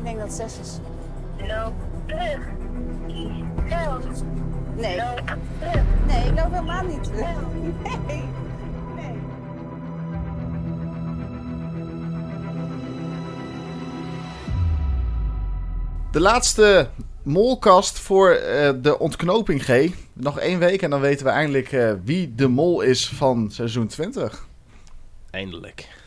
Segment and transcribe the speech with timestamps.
[0.00, 0.78] Ik denk dat het 6 is.
[1.46, 1.72] Loop
[2.06, 2.38] terug.
[4.76, 4.96] Nee.
[4.96, 5.82] Loop terug.
[6.06, 7.26] Nee, ik loop helemaal niet terug.
[8.06, 8.24] Nee.
[8.96, 9.18] Nee.
[16.12, 16.88] De laatste
[17.22, 19.90] molkast voor eh, de ontknoping G.
[20.12, 23.86] Nog één week en dan weten we eindelijk eh, wie de mol is van seizoen
[23.86, 24.46] 20.
[25.30, 25.99] Eindelijk.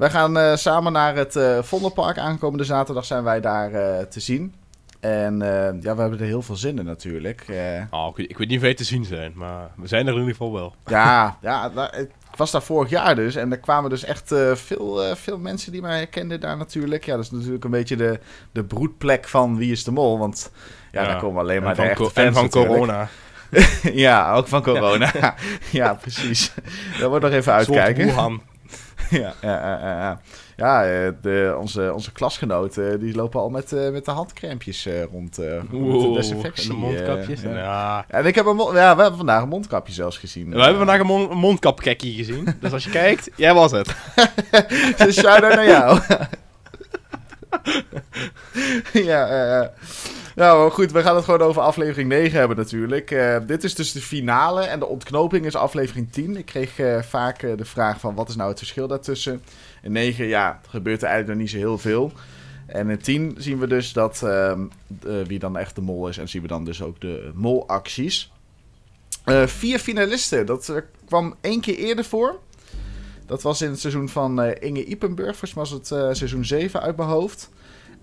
[0.00, 2.18] Wij gaan eh, samen naar het eh Vondelpark.
[2.18, 4.54] Aankomende zaterdag zijn wij daar eh, te zien.
[5.00, 5.38] En
[5.80, 7.44] ja, we hebben er heel veel zin in natuurlijk.
[7.90, 10.12] Oh, ik, weet, ik weet niet of wij te zien zijn, maar we zijn er
[10.12, 10.74] in ieder geval wel.
[10.86, 13.34] ja, ja daar- ik was daar vorig jaar dus.
[13.34, 17.04] En er kwamen dus echt veel, veel mensen die mij herkenden daar natuurlijk.
[17.04, 18.20] Ja, dat is natuurlijk een beetje de,
[18.52, 20.18] de broedplek van Wie is de Mol.
[20.18, 20.50] Want
[20.92, 22.74] ja, daar komen alleen maar de van, echte co- en fans van natuurlijk.
[22.74, 23.08] corona.
[24.06, 25.34] ja, ook van corona.
[25.70, 26.52] Ja, precies.
[26.98, 28.38] Daar wordt nog even uitkijken.
[29.22, 30.20] Ja, ja, ja, ja, ja.
[30.56, 35.02] Ja, eh, de, onze, onze klasgenoten die lopen al met, eh, met de handcrèmpjes eh,
[35.04, 35.38] rond.
[35.38, 36.62] eh met de Oeh, desinfectie.
[36.70, 37.42] en de mondkapjes.
[37.42, 38.04] eh, en, ja.
[38.08, 40.50] En ik heb een ja, we hebben vandaag een mondkapje zelfs gezien.
[40.50, 42.56] We hebben vandaag een, mon- een mondkapkekkie gezien.
[42.60, 43.94] Dus als je kijkt, jij was het.
[45.04, 46.00] Dus shout-out naar jou.
[48.92, 49.66] ja, eh, eh.
[50.40, 53.10] Nou goed, we gaan het gewoon over aflevering 9 hebben natuurlijk.
[53.10, 56.36] Eh, dit is dus de finale en de ontknoping is aflevering 10.
[56.36, 59.42] Ik kreeg eh, vaak eh, de vraag van wat is nou het verschil daartussen.
[59.82, 62.12] In 9, ja, gebeurt er eigenlijk nog niet zo heel veel.
[62.66, 64.60] En in 10 zien we dus dat ehm,
[65.26, 68.32] wie dan echt de mol is en zien we dan dus ook de molacties.
[69.44, 70.72] Vier finalisten, dat
[71.04, 72.38] kwam één keer eerder voor.
[73.26, 75.36] Dat was in het seizoen van Inge Ipenburg.
[75.36, 75.86] Volgens was het
[76.16, 77.50] seizoen 7 uit mijn hoofd.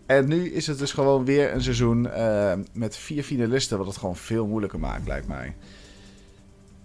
[0.08, 3.78] En nu is het dus gewoon weer een seizoen eh, met vier finalisten.
[3.78, 5.56] Wat het gewoon veel moeilijker maakt, lijkt mij.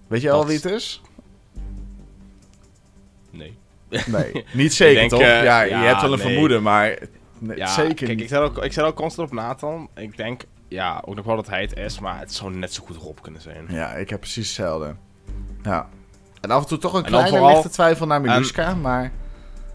[0.06, 1.03] Weet je al wie het is?
[3.31, 3.59] Nee.
[4.06, 5.20] Nee, niet zeker denk, toch?
[5.20, 6.27] eh, ja, je hebt wel een nee.
[6.29, 6.98] vermoeden, maar
[7.39, 8.29] nee, Ja, zeker kijk, ik niet.
[8.29, 9.89] zet, ook, ik zet ook constant op Nathan.
[9.95, 12.84] Ik denk, ja, ook nog wel dat hij het is, maar het zou net zo
[12.84, 13.64] goed Rob kunnen zijn.
[13.69, 14.95] Ja, ik heb precies hetzelfde.
[15.63, 15.89] Ja.
[16.41, 19.13] En af en toe toch een En kleine vooral- lichte twijfel naar Miluska, maar...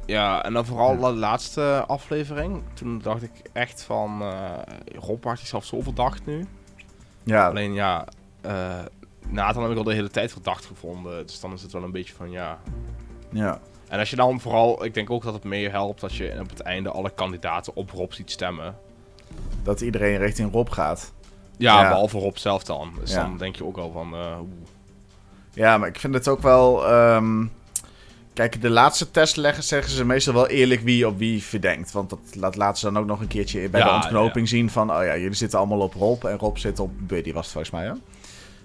[0.07, 2.61] Ja, en dan vooral de laatste aflevering.
[2.73, 4.51] Toen dacht ik echt van, eh
[4.99, 6.45] Rob maakt zichzelf zo verdacht nu.
[7.23, 8.05] Ja, Alleen ja,
[8.41, 8.79] eh
[9.29, 11.25] Nathan heb ik al de hele tijd verdacht gevonden.
[11.25, 12.57] Dus dan is het wel een beetje van, ja...
[13.31, 13.59] ja.
[13.87, 16.49] En als je dan vooral, ik denk ook dat het mee helpt als je op
[16.49, 18.75] het einde alle kandidaten op Rob ziet stemmen.
[19.63, 21.13] Dat iedereen richting Rob gaat.
[21.57, 21.87] Ja, Ja.
[21.89, 22.91] behalve Rob zelf dan.
[22.99, 23.21] Dus Ja.
[23.21, 24.37] dan denk je ook al van, eh.
[25.53, 26.87] Ja, maar ik vind het ook wel.
[26.87, 27.45] ehm,
[28.37, 31.91] Kijk, de laatste test leggen, zeggen ze meestal wel eerlijk wie op wie verdenkt.
[31.91, 34.69] Want dat laat, laten ze dan ook nog een keertje bij de Ja, ontknoping zien
[34.69, 34.91] van...
[34.91, 37.73] Oh ja, jullie zitten allemaal op Rob en Rob zit op Buddy, was het volgens
[37.73, 37.93] mij, hè?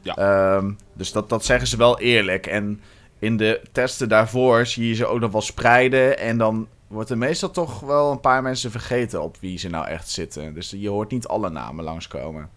[0.02, 0.16] Ja.
[0.16, 2.46] Ehm, dus dat, dat zeggen ze wel eerlijk.
[2.46, 2.80] En
[3.18, 6.18] in de testen daarvoor zie je ze ook nog wel spreiden.
[6.18, 9.86] En dan wordt er meestal toch wel een paar mensen vergeten op wie ze nou
[9.86, 10.54] echt zitten.
[10.54, 12.50] Dus je hoort niet alle namen langskomen.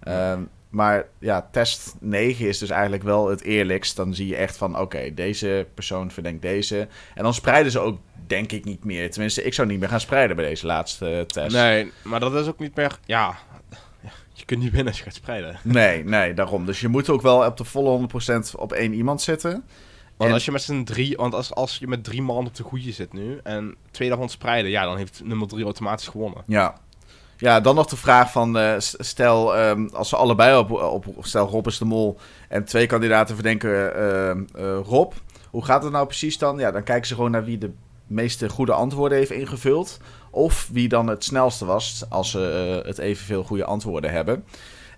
[0.00, 3.96] Ehm, maar ja, test 9 is dus eigenlijk wel het eerlijkst.
[3.96, 6.88] Dan zie je echt van, oké, deze persoon verdenkt deze.
[7.14, 9.10] En dan spreiden ze ook, denk ik, niet meer.
[9.10, 11.56] Tenminste, ik zou niet meer gaan spreiden bij deze laatste test.
[11.56, 13.36] Nee, maar dat is ook niet meer, ja...
[14.32, 15.58] Je kunt niet winnen als je gaat spreiden.
[15.62, 16.66] nee, nee, daarom.
[16.66, 18.08] Dus je moet ook wel op de volle
[18.52, 19.50] 100% op één iemand zitten.
[20.16, 22.54] Want En- als je met z'n drie, want als, als je met drie man op
[22.54, 26.42] de goede zit nu en twee daarvan spreiden, ja, dan heeft nummer drie automatisch gewonnen.
[26.46, 26.80] Ja.
[27.36, 31.48] Ja, dan nog de vraag van, eh, stel ehm, als ze allebei op, op, stel
[31.48, 35.12] Rob is de mol en twee kandidaten verdenken ehm, eh, Rob.
[35.50, 36.58] Hoe gaat het nou precies dan?
[36.58, 37.70] Ja, dan kijken ze gewoon naar wie de
[38.06, 39.98] meeste goede antwoorden heeft ingevuld.
[40.30, 44.44] Of wie dan het snelste was, als ze eh, het evenveel goede antwoorden hebben.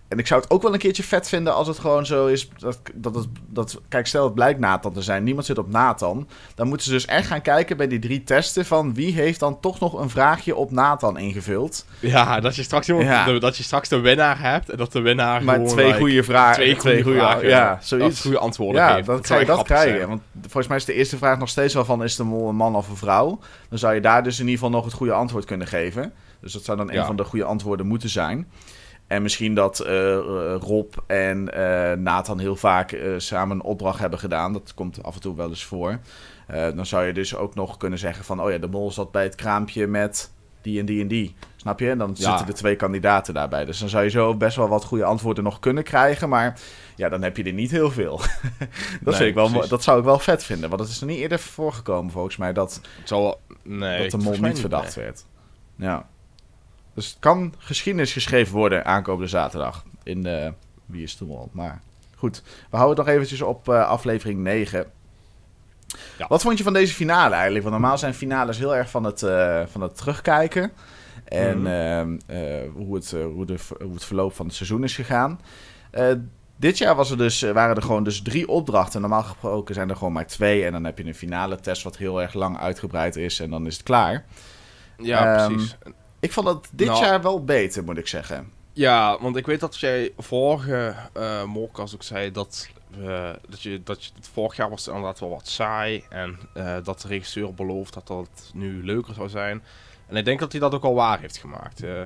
[0.08, 2.48] En ik zou het ook wel een keertje vet vinden als het gewoon zo is.
[2.58, 5.24] Dat, dat, het, dat, kijk, stel het blijkt Nathan te zijn.
[5.24, 6.28] Niemand zit op Nathan.
[6.54, 8.66] Dan moeten ze dus echt gaan kijken bij die drie testen.
[8.66, 11.84] Van wie heeft dan toch nog een vraagje op Nathan ingevuld.
[12.00, 13.24] Ja, dat je straks, Ja.
[13.24, 15.98] de- dat je straks de winnaar hebt en dat de winnaar Maar gewoon, twee like,
[15.98, 16.54] goede vragen.
[16.78, 18.20] twee goede vragen, Ja, zoiets.
[18.20, 19.06] goede antwoorden Ja, geeft.
[19.06, 19.96] dat, zou je dat krijgen.
[19.96, 20.08] zijn.
[20.08, 22.02] Want volgens mij is de eerste vraag nog steeds wel van...
[22.04, 23.38] is de mol een man of een vrouw?
[23.68, 26.12] Dan zou je daar dus in ieder geval nog het goede antwoord kunnen geven.
[26.40, 28.48] Dus dat zou dan een van de goede antwoorden moeten zijn.
[29.08, 30.14] En misschien dat eh,
[30.60, 34.52] Rob en eh, Nathan heel vaak eh, samen een opdracht hebben gedaan.
[34.52, 35.98] Dat komt af en toe wel eens voor.
[36.74, 38.42] Dan zou je dus ook nog kunnen zeggen van...
[38.42, 40.30] oh ja, de mol zat bij het kraampje met
[40.62, 41.34] die en die en die.
[41.56, 41.90] Snap je?
[41.90, 42.28] En dan Ja.
[42.28, 43.64] zitten de twee kandidaten daarbij.
[43.64, 46.28] Dus dan zou je zo best wel wat goede antwoorden nog kunnen krijgen.
[46.28, 46.58] Maar
[46.96, 48.16] ja, dan heb je er niet heel veel.
[48.18, 48.28] dat,
[49.00, 50.68] Nee, vind ik wel, dat zou ik wel vet vinden.
[50.68, 54.20] Want het is nog niet eerder voorgekomen volgens mij dat, Het zal wel- nee, dat
[54.20, 55.24] de mol niet verdacht werd.
[55.76, 56.08] Ja.
[56.98, 60.52] Dus het kan geschiedenis geschreven worden aankomende zaterdag in de
[60.86, 61.48] Wie is de Mol.
[61.52, 61.80] Maar
[62.16, 64.86] goed, we houden het nog eventjes op eh, aflevering 9.
[66.18, 66.26] Ja.
[66.28, 67.64] Wat vond je van deze finale eigenlijk?
[67.64, 70.72] Want normaal zijn finales heel erg van het, eh, van het terugkijken.
[71.24, 71.66] En Mhm.
[71.66, 75.40] ehm, eh, hoe, het, eh, hoe, de, hoe het verloop van het seizoen is gegaan.
[75.90, 76.12] Eh,
[76.56, 79.00] dit jaar was er dus, eh, waren er gewoon dus drie opdrachten.
[79.00, 80.64] Normaal gesproken zijn er gewoon maar twee.
[80.64, 83.40] En dan heb je een finale test wat heel erg lang uitgebreid is.
[83.40, 84.24] En dan is het klaar.
[85.02, 85.76] Ja, Ehm, precies.
[86.20, 87.04] Ik vond het dit Nou.
[87.04, 88.52] jaar wel beter, moet ik zeggen.
[88.72, 93.82] Ja, want ik weet dat jij vorige eh Morcast ook zei dat, we dat, je,
[93.82, 96.04] dat je, het vorig jaar was het inderdaad wel wat saai.
[96.08, 99.62] En eh, dat de regisseur belooft dat dat nu leuker zou zijn.
[100.06, 101.82] En ik denk dat hij dat ook al waar heeft gemaakt.
[101.82, 102.00] Eh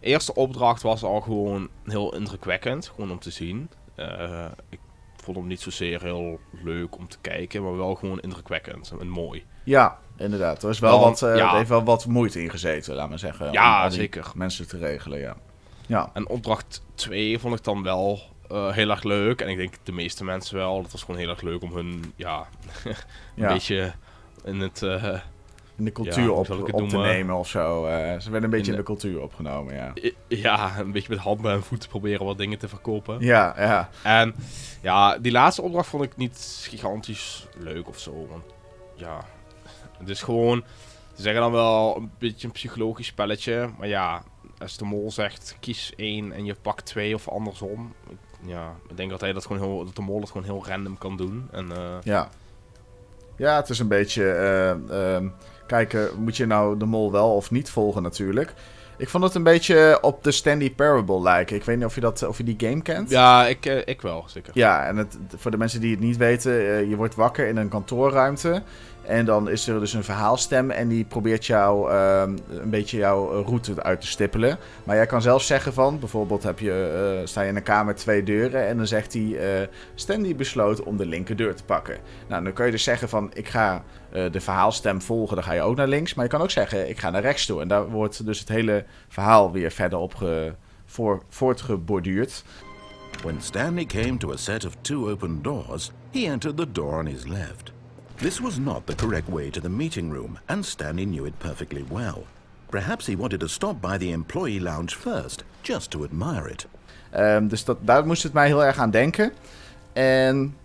[0.00, 3.70] eerste opdracht was al gewoon heel indrukwekkend, gewoon om te zien.
[3.94, 4.78] Eh, ik
[5.16, 9.44] vond hem niet zozeer heel leuk om te kijken, maar wel gewoon indrukwekkend en mooi.
[9.64, 10.62] Ja, inderdaad.
[10.62, 11.50] Er is wel Want, wat, ja.
[11.50, 13.52] er heeft wel wat moeite in gezeten, laat maar zeggen.
[13.52, 14.30] Ja, om die zeker.
[14.34, 15.36] Mensen te regelen, ja.
[15.86, 19.40] Ja, En opdracht 2 vond ik dan wel eh, heel erg leuk.
[19.40, 20.82] En ik denk de meeste mensen wel.
[20.82, 22.46] Dat was gewoon heel erg leuk om hun, ja,
[22.84, 22.94] een
[23.34, 23.52] ja.
[23.52, 23.92] beetje
[24.44, 24.82] in het...
[24.82, 25.18] eh,
[25.78, 26.46] in de cultuur Ja, op,
[26.88, 27.84] te nemen of zo.
[28.20, 29.92] ze werden een beetje in In de, de- cultuur opgenomen, ja.
[30.28, 33.20] ja, een beetje met handen en voeten proberen wat dingen te verkopen.
[33.20, 33.88] Ja, ja.
[34.02, 34.34] En
[34.82, 38.26] ja, die laatste opdracht vond ik niet gigantisch leuk of zo.
[38.30, 38.42] Want
[38.94, 39.24] ja,
[39.98, 40.64] het is gewoon...
[41.14, 43.68] Ze zeggen dan wel een beetje een psychologisch spelletje.
[43.78, 44.22] Maar ja,
[44.58, 47.94] als de mol zegt kies één en je pakt twee of andersom.
[48.10, 48.16] ik-
[48.48, 50.98] Ja, ik denk dat, hij dat, gewoon heel, dat de mol het gewoon heel random
[50.98, 51.48] kan doen.
[51.52, 52.28] En eh, Ja,
[53.36, 54.30] ja het is een beetje...
[54.30, 55.28] eh, ehm,
[55.66, 58.54] kijken, moet je nou de mol wel of niet volgen natuurlijk.
[58.98, 61.56] Ik vond het een beetje op de Standy Parable lijken.
[61.56, 63.10] Ik weet niet of je, dat, of je die game kent.
[63.10, 64.50] ja, ik, eh, ik wel, zeker.
[64.54, 66.52] Ja, en het, voor de mensen die het niet weten,
[66.88, 68.62] je wordt wakker in een kantoorruimte.
[69.06, 73.42] En dan is er dus een verhaalstem en die probeert jou ehm, een beetje jouw
[73.42, 74.58] route uit te stippelen.
[74.84, 77.94] Maar jij kan zelf zeggen van, bijvoorbeeld heb je, eh, sta je in een kamer
[77.94, 81.98] twee deuren en dan zegt hij, eh Stanley besloot om de linkerdeur te pakken.
[82.28, 85.52] Nou, dan kun je dus zeggen van, ik ga eh, de verhaalstem volgen, dan ga
[85.52, 86.14] je ook naar links.
[86.14, 87.60] Maar je kan ook zeggen, ik ga naar rechts toe.
[87.60, 90.54] En daar wordt dus het hele verhaal weer verder op ge,
[90.84, 92.44] voor, voortgeborduurd.
[93.22, 97.06] When Stanley came to a set of two open doors, he entered the door on
[97.06, 97.75] his left.
[98.16, 101.84] This was not the correct way to the meeting room, and Stanley knew it perfectly
[101.90, 102.24] well.
[102.70, 106.66] Perhaps he wanted to stop by the employee lounge first, just to admire it.
[107.10, 109.32] Ehm, dus dat, daar moest het mij heel erg aan denken.
[109.92, 110.56] En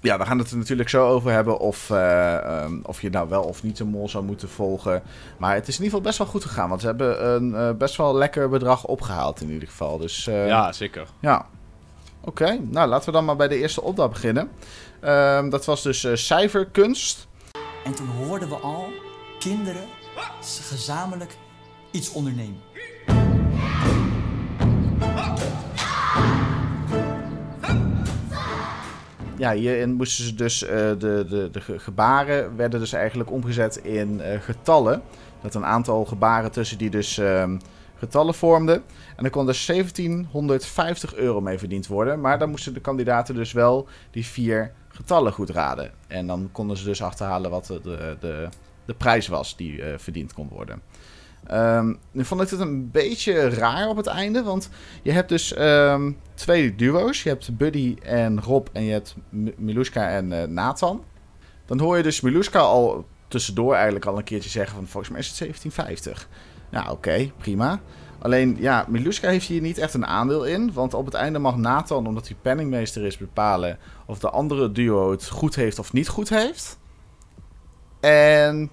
[0.00, 3.28] ja, we gaan het er natuurlijk zo over hebben of, eh, ehm, of je nou
[3.28, 5.02] wel of niet de mol zou moeten volgen.
[5.38, 7.70] Maar het is in ieder geval best wel goed gegaan, want ze hebben een eh,
[7.72, 9.98] best wel lekker bedrag opgehaald in ieder geval.
[9.98, 11.06] Dus eh, Ja, zeker.
[11.20, 11.46] ja.
[12.20, 14.50] Oké, nou laten we dan maar bij de eerste opdracht beginnen.
[15.06, 17.26] Ehm, dat was dus eh, cijferkunst.
[17.84, 18.88] En toen hoorden we al
[19.38, 19.84] kinderen
[20.68, 21.36] gezamenlijk
[21.90, 22.60] iets ondernemen.
[29.38, 33.76] Ja, hierin moesten ze dus eh, de, de, de ge- gebaren werden dus eigenlijk omgezet
[33.76, 35.02] in eh, getallen.
[35.42, 37.58] Dat een aantal gebaren tussen die dus ehm,
[37.98, 38.82] getallen vormden.
[39.16, 42.20] En er kon dus 1750 euro mee verdiend worden.
[42.20, 45.92] Maar dan moesten de kandidaten dus wel die vier getallen goed raden.
[46.06, 48.48] En dan konden ze dus achterhalen wat de, de,
[48.84, 50.82] de, prijs was die eh, verdiend kon worden.
[51.46, 54.70] Ehm, nu vond ik het een beetje raar op het einde, want
[55.02, 57.22] je hebt dus ehm, twee duo's.
[57.22, 59.16] Je hebt Buddy en Rob en je hebt
[59.56, 61.04] Miluska en eh, Nathan.
[61.66, 65.20] Dan hoor je dus Miluska al tussendoor eigenlijk al een keertje zeggen van volgens mij
[65.20, 66.28] is het 1750.
[66.70, 67.80] Ja, oké, prima.
[68.18, 70.72] Alleen, ja, Miluska heeft hier niet echt een aandeel in.
[70.72, 75.10] Want op het einde mag Nathan, omdat hij penningmeester is, bepalen of de andere duo
[75.10, 76.78] het goed heeft of niet goed heeft.
[78.00, 78.70] En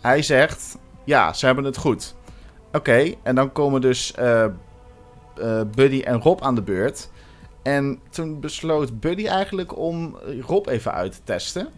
[0.00, 2.14] hij zegt, ja, ze hebben het goed.
[2.72, 4.50] Oké, en dan komen dus eh, eh,
[5.74, 7.10] Buddy en Rob aan de beurt.
[7.62, 11.68] En toen besloot Buddy eigenlijk om Rob even uit te testen.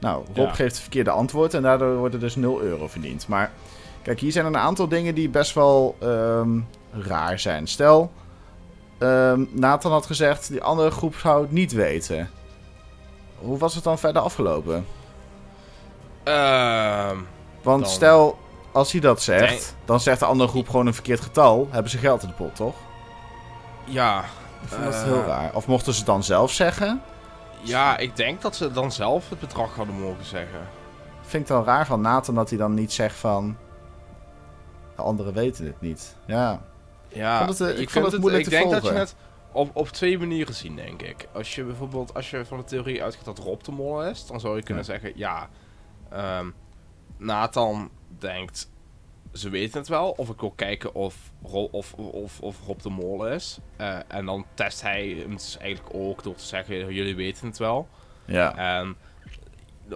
[0.00, 0.52] Nou, Rob Ja.
[0.52, 3.28] geeft het verkeerde antwoord en daardoor wordt er dus 0 euro verdiend.
[3.28, 3.52] Maar
[4.02, 6.58] kijk, hier zijn een aantal dingen die best wel ehm,
[6.92, 7.66] raar zijn.
[7.66, 8.12] Stel,
[8.98, 12.30] ehm, Nathan had gezegd, die andere groep zou het niet weten.
[13.38, 14.86] Hoe was het dan verder afgelopen?
[16.22, 17.16] Ehm,
[17.62, 18.38] Want Dan- stel,
[18.72, 21.68] als hij dat zegt, dan zegt de andere groep gewoon een verkeerd getal.
[21.70, 22.74] Hebben ze geld in de pot, toch?
[23.84, 24.24] ja,
[24.62, 25.02] Ik vind dat Eh.
[25.02, 25.50] heel raar.
[25.54, 27.02] Of mochten ze het dan zelf zeggen?
[27.60, 30.60] ja, ik denk dat ze dan zelf het bedrag hadden mogen zeggen.
[31.22, 33.56] Vind ik dan raar van Nathan dat hij dan niet zegt van...
[34.96, 36.16] De anderen weten het niet.
[36.26, 36.62] Ja.
[37.08, 39.14] Ja, vond het, eh, ik vond het moeilijk Ik te denk dat je het
[39.52, 41.28] op, op twee manieren zien, denk ik.
[41.32, 44.40] Als je bijvoorbeeld, als je van de theorie uitgaat dat Rob de mol is, dan
[44.40, 45.48] zou je kunnen zeggen, ja,
[46.10, 46.50] ehm,
[47.16, 48.70] Nathan denkt,
[49.32, 53.28] ze weten het wel, of ik wil kijken of, of, of, of Rob de mol
[53.28, 53.58] is.
[53.76, 57.58] Eh, en dan test hij hem dus eigenlijk ook door te zeggen, jullie weten het
[57.58, 57.88] wel.
[58.24, 58.56] Ja.
[58.56, 58.96] En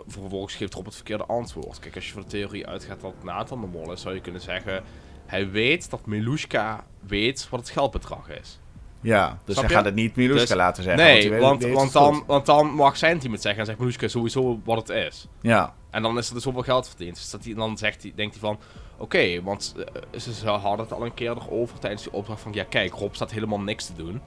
[0.06, 1.78] vervolgens geeft Rob het verkeerde antwoord.
[1.78, 4.40] Kijk, als je van de theorie uitgaat dat Nathan de mol is, zou je kunnen
[4.40, 4.82] zeggen...
[5.26, 8.58] Hij weet dat Milushka weet wat het geldbedrag is.
[9.00, 9.74] Ja, dus Snap hij je?
[9.74, 11.04] gaat het niet Miluska Dus- laten zeggen.
[11.04, 13.78] nee, weet- want, want, het dan, want dan mag zijn team het zeggen en zegt
[13.78, 15.28] Milushka sowieso wat het is.
[15.40, 17.14] Ja, En dan is er dus zoveel geld verdiend.
[17.14, 18.58] Dus dat hij, dan zegt hij, denkt hij van...
[18.98, 19.74] Oké, want
[20.12, 22.52] eh, ze ze hadden het al een keer erover tijdens die opdracht van...
[22.52, 24.20] Ja, kijk, Rob staat helemaal niks te doen.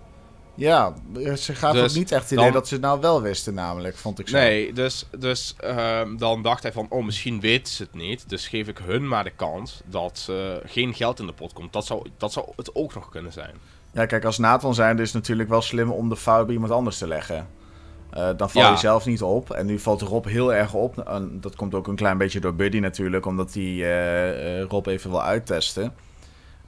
[0.60, 0.94] Ja,
[1.38, 3.98] ze gaat Dus ook niet echt idee dan- dat ze het nou wel wisten, namelijk,
[3.98, 4.38] vond ik zo.
[4.38, 6.86] Nee, dus, dus ehm, dan dacht hij van...
[6.90, 8.30] Oh, misschien weten ze het niet.
[8.30, 10.36] Dus geef ik hun maar de kans dat eh,
[10.66, 11.74] geen geld in de pot komt.
[11.74, 13.54] Dat zou, dat zou het ook nog kunnen zijn.
[13.92, 16.72] Ja, kijk, als Nathan zijn, is het natuurlijk wel slim om de fout bij iemand
[16.74, 17.48] anders te leggen.
[18.10, 18.70] Eh, dan val Ja.
[18.72, 19.52] je zelf niet op.
[19.52, 20.98] En nu valt Rob heel erg op.
[21.08, 24.88] En dat komt ook een klein beetje door Buddy natuurlijk, omdat hij eh, eh, Rob
[24.88, 25.94] even wil uittesten.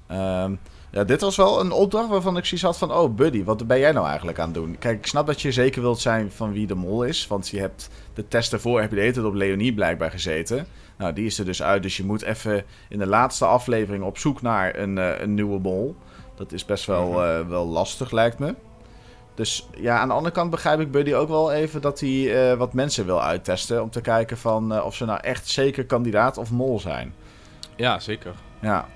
[0.07, 0.53] Ehm,
[0.91, 2.91] ja, dit was wel een opdracht waarvan ik zoiets had van...
[2.93, 4.75] Oh, Buddy, wat ben jij nou eigenlijk aan het doen?
[4.79, 7.27] Kijk, ik snap dat je zeker wilt zijn van wie de mol is.
[7.27, 10.67] Want je hebt de test ervoor heb je de hele tijd op Leonie blijkbaar gezeten.
[10.97, 11.83] Nou, die is er dus uit.
[11.83, 15.59] Dus je moet even in de laatste aflevering op zoek naar een, eh, een nieuwe
[15.59, 15.95] mol.
[16.35, 17.19] Dat is best wel, Mhm.
[17.21, 18.55] eh, wel lastig, lijkt me.
[19.35, 22.57] Dus ja, aan de andere kant begrijp ik Buddy ook wel even dat hij eh,
[22.57, 23.81] wat mensen wil uittesten.
[23.81, 27.13] Om te kijken van of ze nou echt zeker kandidaat of mol zijn.
[27.75, 28.33] Ja, zeker.
[28.61, 28.87] Ja.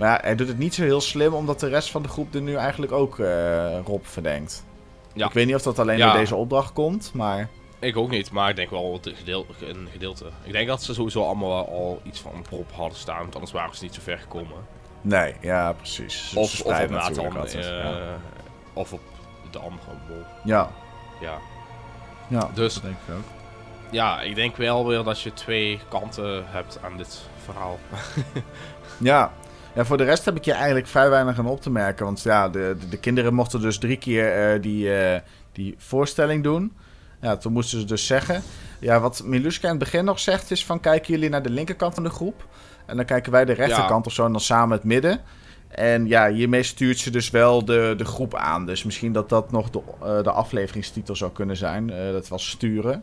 [0.00, 2.34] Maar ja, hij doet het niet zo heel slim, omdat de rest van de groep
[2.34, 4.64] er nu eigenlijk ook eh, Rob verdenkt.
[5.12, 5.26] Ja.
[5.26, 6.10] Ik weet niet of dat alleen Ja.
[6.10, 7.48] door deze opdracht komt, maar...
[7.78, 10.24] Ik ook niet, maar ik denk wel een gedeel- een gedeelte.
[10.42, 13.18] Ik denk dat ze sowieso allemaal al iets van Rob hadden staan.
[13.18, 14.56] Want anders waren ze niet zo ver gekomen.
[15.00, 16.28] Nee, ja, precies.
[16.30, 17.24] Ze Of, of op Nathan.
[17.36, 18.16] altijd, eh, ja.
[18.72, 19.00] Of op
[19.50, 20.22] de andere bol.
[20.44, 20.70] Ja,
[21.20, 21.38] Ja.
[22.28, 23.24] ja, Dus- dat denk ik ook.
[23.90, 27.78] ja, ik denk wel weer dat je twee kanten hebt aan dit verhaal.
[28.98, 29.32] Ja.
[29.74, 32.04] Ja, voor de rest heb ik je eigenlijk vrij weinig aan op te merken.
[32.04, 35.20] Want ja, de, de, de kinderen mochten dus drie keer eh, die, eh,
[35.52, 36.72] die voorstelling doen.
[37.20, 38.42] Ja, toen moesten ze dus zeggen...
[38.78, 40.80] Ja, wat Miluska in het begin nog zegt is van...
[40.80, 42.46] Kijken jullie naar de linkerkant van de groep?
[42.86, 45.20] En dan kijken wij de rechterkant of zo en dan samen het midden.
[45.68, 48.66] En ja, hiermee stuurt ze dus wel de, de groep aan.
[48.66, 51.86] Dus misschien dat dat nog de, eh, de afleveringstitel zou kunnen zijn.
[52.12, 53.02] Dat was sturen.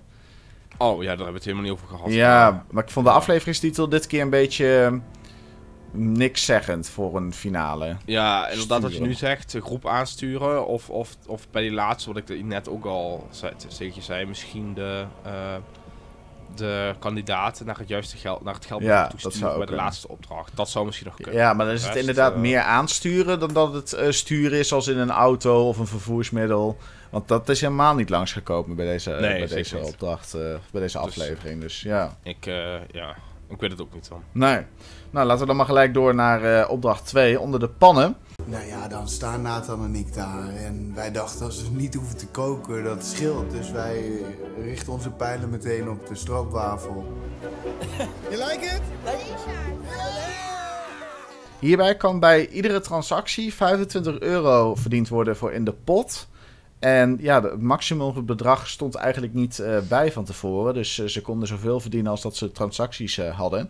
[0.77, 2.13] Oh ja, daar hebben we het helemaal niet over gehad.
[2.13, 4.99] Ja, maar ik vond de afleveringstitel dit keer een beetje
[5.91, 7.95] niks zeggend voor een finale.
[8.05, 9.07] Ja, inderdaad wat je Sturen.
[9.07, 10.67] nu zegt, de groep aansturen.
[10.67, 14.25] Of, of, of bij die laatste, wat ik net ook al zei, tegen je zei,
[14.25, 15.55] misschien de, eh,
[16.55, 20.07] de kandidaten naar het juiste geld, naar het geld Ja, zou ook bij de laatste
[20.07, 20.55] opdracht.
[20.55, 21.33] Dat zou misschien nog kunnen.
[21.33, 24.73] Ja, maar dan is het inderdaad eh, meer aansturen dan dat het eh, sturen is
[24.73, 26.77] als in een auto of een vervoersmiddel.
[27.09, 30.31] Want dat is helemaal niet langsgekomen bij deze, Nee, bij deze opdracht,
[30.71, 31.61] bij deze Dus- aflevering.
[31.61, 32.17] Dus ja.
[32.23, 32.45] Ik,
[32.91, 33.15] ja,
[33.49, 34.23] ik weet het ook niet dan.
[34.31, 34.65] Nee.
[35.09, 38.15] Nou, laten we dan maar gelijk door naar eh, opdracht 2, onder de pannen.
[38.45, 40.47] Nou ja, dan staan Nathan en ik daar.
[40.47, 43.51] En wij dachten als we niet hoeven te koken, dat scheelt.
[43.51, 47.05] Dus wij eh, richten onze pijlen meteen op de stroopwafel.
[51.59, 56.27] Hierbij kan bij iedere transactie 25 euro verdiend worden voor in de pot.
[56.79, 60.73] En ja, het maximumbedrag stond eigenlijk niet eh, bij van tevoren.
[60.73, 63.69] Dus eh, ze konden zoveel verdienen als dat ze transacties eh, hadden.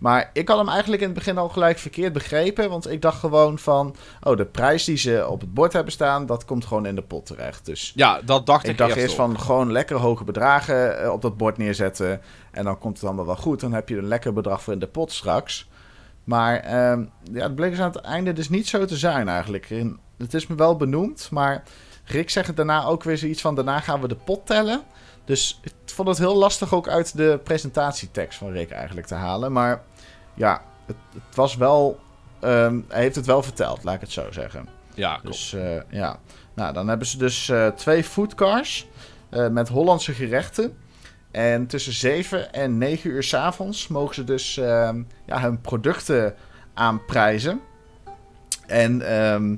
[0.00, 2.70] Maar ik had hem eigenlijk in het begin al gelijk verkeerd begrepen.
[2.70, 3.96] Want ik dacht gewoon van...
[4.22, 6.26] Oh, de prijs die ze op het bord hebben staan...
[6.26, 7.66] dat komt gewoon in de pot terecht.
[7.66, 11.36] Dus Ja, dat dacht ik, ik dacht eerst van gewoon lekker hoge bedragen op dat
[11.36, 12.20] bord neerzetten.
[12.50, 13.60] En dan komt het allemaal wel goed.
[13.60, 15.68] Dan heb je een lekker bedrag voor in de pot straks.
[16.24, 19.70] Maar ehm, ja, het bleek dus aan het einde dus niet zo te zijn eigenlijk.
[19.70, 21.62] En het is me wel benoemd, maar
[22.08, 23.54] Rick zegt het daarna ook weer zoiets van...
[23.54, 24.82] daarna gaan we de pot tellen.
[25.24, 29.52] Dus ik vond het heel lastig ook uit de presentatietekst van Rick eigenlijk te halen.
[29.52, 29.82] Maar
[30.34, 32.00] ja, het, het was wel...
[32.40, 34.68] ehm, hij heeft het wel verteld, laat ik het zo zeggen.
[34.94, 35.26] Ja, klopt.
[35.26, 36.18] Dus eh, ja,
[36.54, 38.86] nou dan hebben ze dus eh, twee foodcars
[39.28, 40.76] eh, met Hollandse gerechten.
[41.30, 46.34] En tussen 7 en 9 uur 's avonds mogen ze dus ehm, ja, hun producten
[46.74, 47.60] aanprijzen.
[48.66, 49.56] En ehm,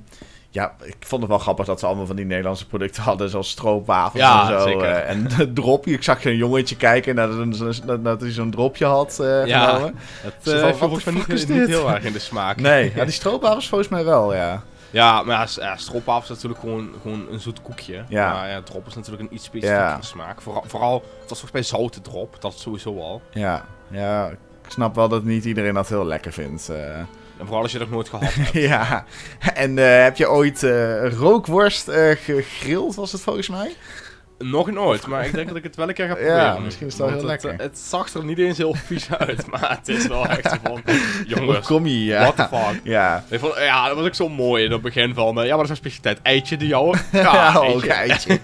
[0.53, 3.51] ja, ik vond het wel grappig dat ze allemaal van die Nederlandse producten hadden, zoals
[3.51, 4.67] stroopwafels Ja, en zo.
[4.67, 4.85] zeker.
[4.85, 8.51] eh, en de dropje, ik zag een jongetje kijken naar dat, dat, dat hij zo'n
[8.51, 9.67] dropje had eh Ja.
[9.69, 9.95] genomen.
[10.21, 12.61] Het eh, uh, wat volgens mij niet, heel erg in de smaak.
[12.71, 14.63] Nee, ja, die stroopwafels volgens mij wel, ja.
[14.93, 18.05] Ja, maar ja, s- ja, stroopwafel is natuurlijk gewoon, gewoon een zoet koekje.
[18.09, 18.33] Ja.
[18.33, 20.03] Maar ja, drop is natuurlijk een iets specifiekere Ja.
[20.03, 20.41] smaak.
[20.41, 23.23] Vooral, vooral, het was volgens mij zoute drop, dat sowieso al.
[23.31, 26.69] Ja, ja, ik snap wel dat niet iedereen dat heel lekker vindt.
[26.69, 26.77] eh.
[27.41, 28.53] En vooral als je dat nooit gehad hebt.
[28.71, 29.05] ja,
[29.55, 33.75] en eh, heb je ooit eh, rookworst eh, gegrild, was het volgens mij?
[34.45, 36.57] Nog nooit, maar ik denk dat ik het wel een keer ga Ja, proberen.
[36.59, 36.65] nu.
[36.65, 37.55] misschien is Want heel het, lekker.
[37.57, 40.73] Het zag er niet eens heel vies uit, maar het is wel echt van...
[40.85, 42.21] Hoe Jongens, kom je, ja.
[42.23, 42.81] what the fuck?
[42.85, 45.41] Ja, Ik vond, ja, dat was ook zo mooi in het begin van...
[45.41, 46.19] eh, ja, maar dat is een specialiteit.
[46.23, 46.97] Eitje, de jouwe?
[47.13, 48.39] ja, Ja, ook eitje.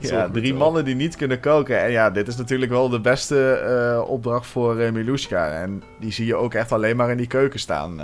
[0.00, 1.80] Ja, drie mannen die niet kunnen koken.
[1.82, 5.48] En ja, dit is natuurlijk wel de beste eh, opdracht voor uh, Milushka.
[5.50, 8.00] En die zie je ook echt alleen maar in die keuken staan.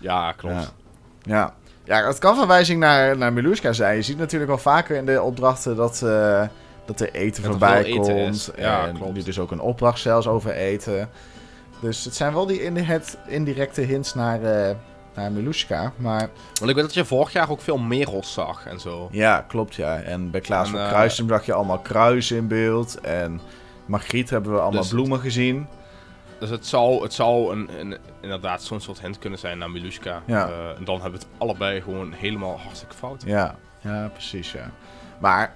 [0.00, 0.54] Ja, klopt.
[1.22, 1.34] Ja.
[1.34, 1.54] ja.
[1.90, 3.96] Ja, het kan verwijzing naar, naar Milushka zijn.
[3.96, 6.46] Je ziet natuurlijk wel vaker in de opdrachten dat, eh,
[6.84, 8.50] dat er eten Dat voorbij komt.
[8.56, 9.12] Ja, en klopt.
[9.14, 11.08] nu dus ook een opdracht zelfs over eten.
[11.80, 14.74] Dus het zijn wel die het indirecte hints naar, eh
[15.14, 15.92] naar Milushka.
[15.96, 16.28] Maar
[16.58, 19.08] Want ik weet dat je vorig jaar ook veel merels zag en zo.
[19.12, 20.00] ja, klopt ja.
[20.00, 23.00] En bij Klaas En, van eh, Kruisem zag je allemaal kruisen in beeld.
[23.00, 23.40] En
[23.86, 25.66] Margriet hebben we allemaal Dus- bloemen gezien.
[26.40, 30.22] Dus het zou, het zou een, een, inderdaad zo'n soort hint kunnen zijn naar Milushka.
[30.26, 30.48] Ja.
[30.48, 33.22] Eh, en dan hebben we het allebei gewoon helemaal hartstikke fout.
[33.26, 34.70] Ja, ja, precies ja.
[35.18, 35.54] Maar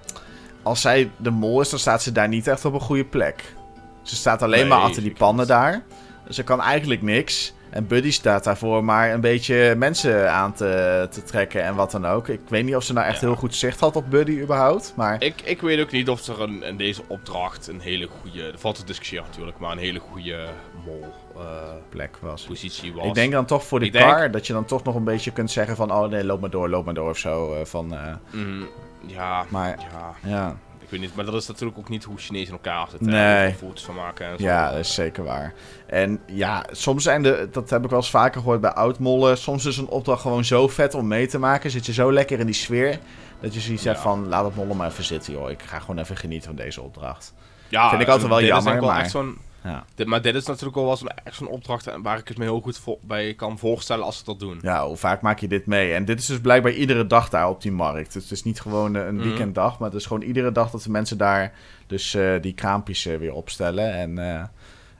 [0.63, 3.53] als zij de mol is, dan staat ze daar niet echt op een goede plek.
[4.01, 5.47] Ze staat alleen Nee, maar achter die pannen niet.
[5.47, 5.83] daar.
[6.29, 7.53] Ze kan eigenlijk niks.
[7.75, 12.05] En Buddy staat daarvoor maar een beetje mensen aan te, te trekken en wat dan
[12.05, 12.27] ook.
[12.27, 13.27] Ik weet niet of ze nou echt Ja.
[13.27, 14.93] heel goed zicht had op Buddy überhaupt.
[14.95, 18.43] Maar Ik, ik weet ook niet of er een, in deze opdracht een hele goede...
[18.51, 20.45] Er valt te discussiëren natuurlijk, maar een hele goede
[20.85, 21.43] mol eh,
[21.89, 22.43] plek was.
[22.43, 23.05] positie was.
[23.05, 25.31] Ik denk dan toch voor Ik denk- car dat je dan toch nog een beetje
[25.31, 25.91] kunt zeggen van...
[25.93, 27.53] Oh nee, loop maar door, loop maar door of zo.
[27.53, 28.67] eh, van, eh, Mm,
[29.05, 31.15] ja, maar ja, ja, ik weet niet.
[31.15, 33.09] Maar dat is natuurlijk ook niet hoe Chinezen in elkaar zitten.
[33.09, 33.53] Nee.
[33.53, 34.43] Foto's van maken en zo.
[34.43, 35.53] Ja, dat is zeker waar.
[35.87, 39.37] En ja, soms zijn de, dat heb ik wel eens vaker gehoord bij oudmollen.
[39.37, 41.71] Soms is een opdracht gewoon zo vet om mee te maken.
[41.71, 42.99] Zit je zo lekker in die sfeer.
[43.39, 44.01] Dat je zoiets hebt Ja.
[44.03, 45.49] van, laat het mollen maar even zitten joh.
[45.49, 47.33] Ik ga gewoon even genieten van deze opdracht.
[47.67, 50.75] Ja, Vind ik altijd wel jammer, maar- echt zo'n- Ja, dit, maar dit is natuurlijk
[50.75, 54.05] wel zo'n, echt zo'n opdracht waar ik het me heel goed voor, bij kan voorstellen
[54.05, 54.59] als ze dat doen.
[54.61, 55.93] ja, hoe vaak maak je dit mee?
[55.93, 58.13] En dit is dus blijkbaar iedere dag daar op die markt.
[58.13, 59.23] Dus het is niet gewoon eh, een Mhm.
[59.27, 59.79] weekenddag.
[59.79, 61.53] Maar het is gewoon iedere dag dat de mensen daar
[61.87, 63.93] dus eh, die kraampjes eh, weer opstellen.
[63.93, 64.15] En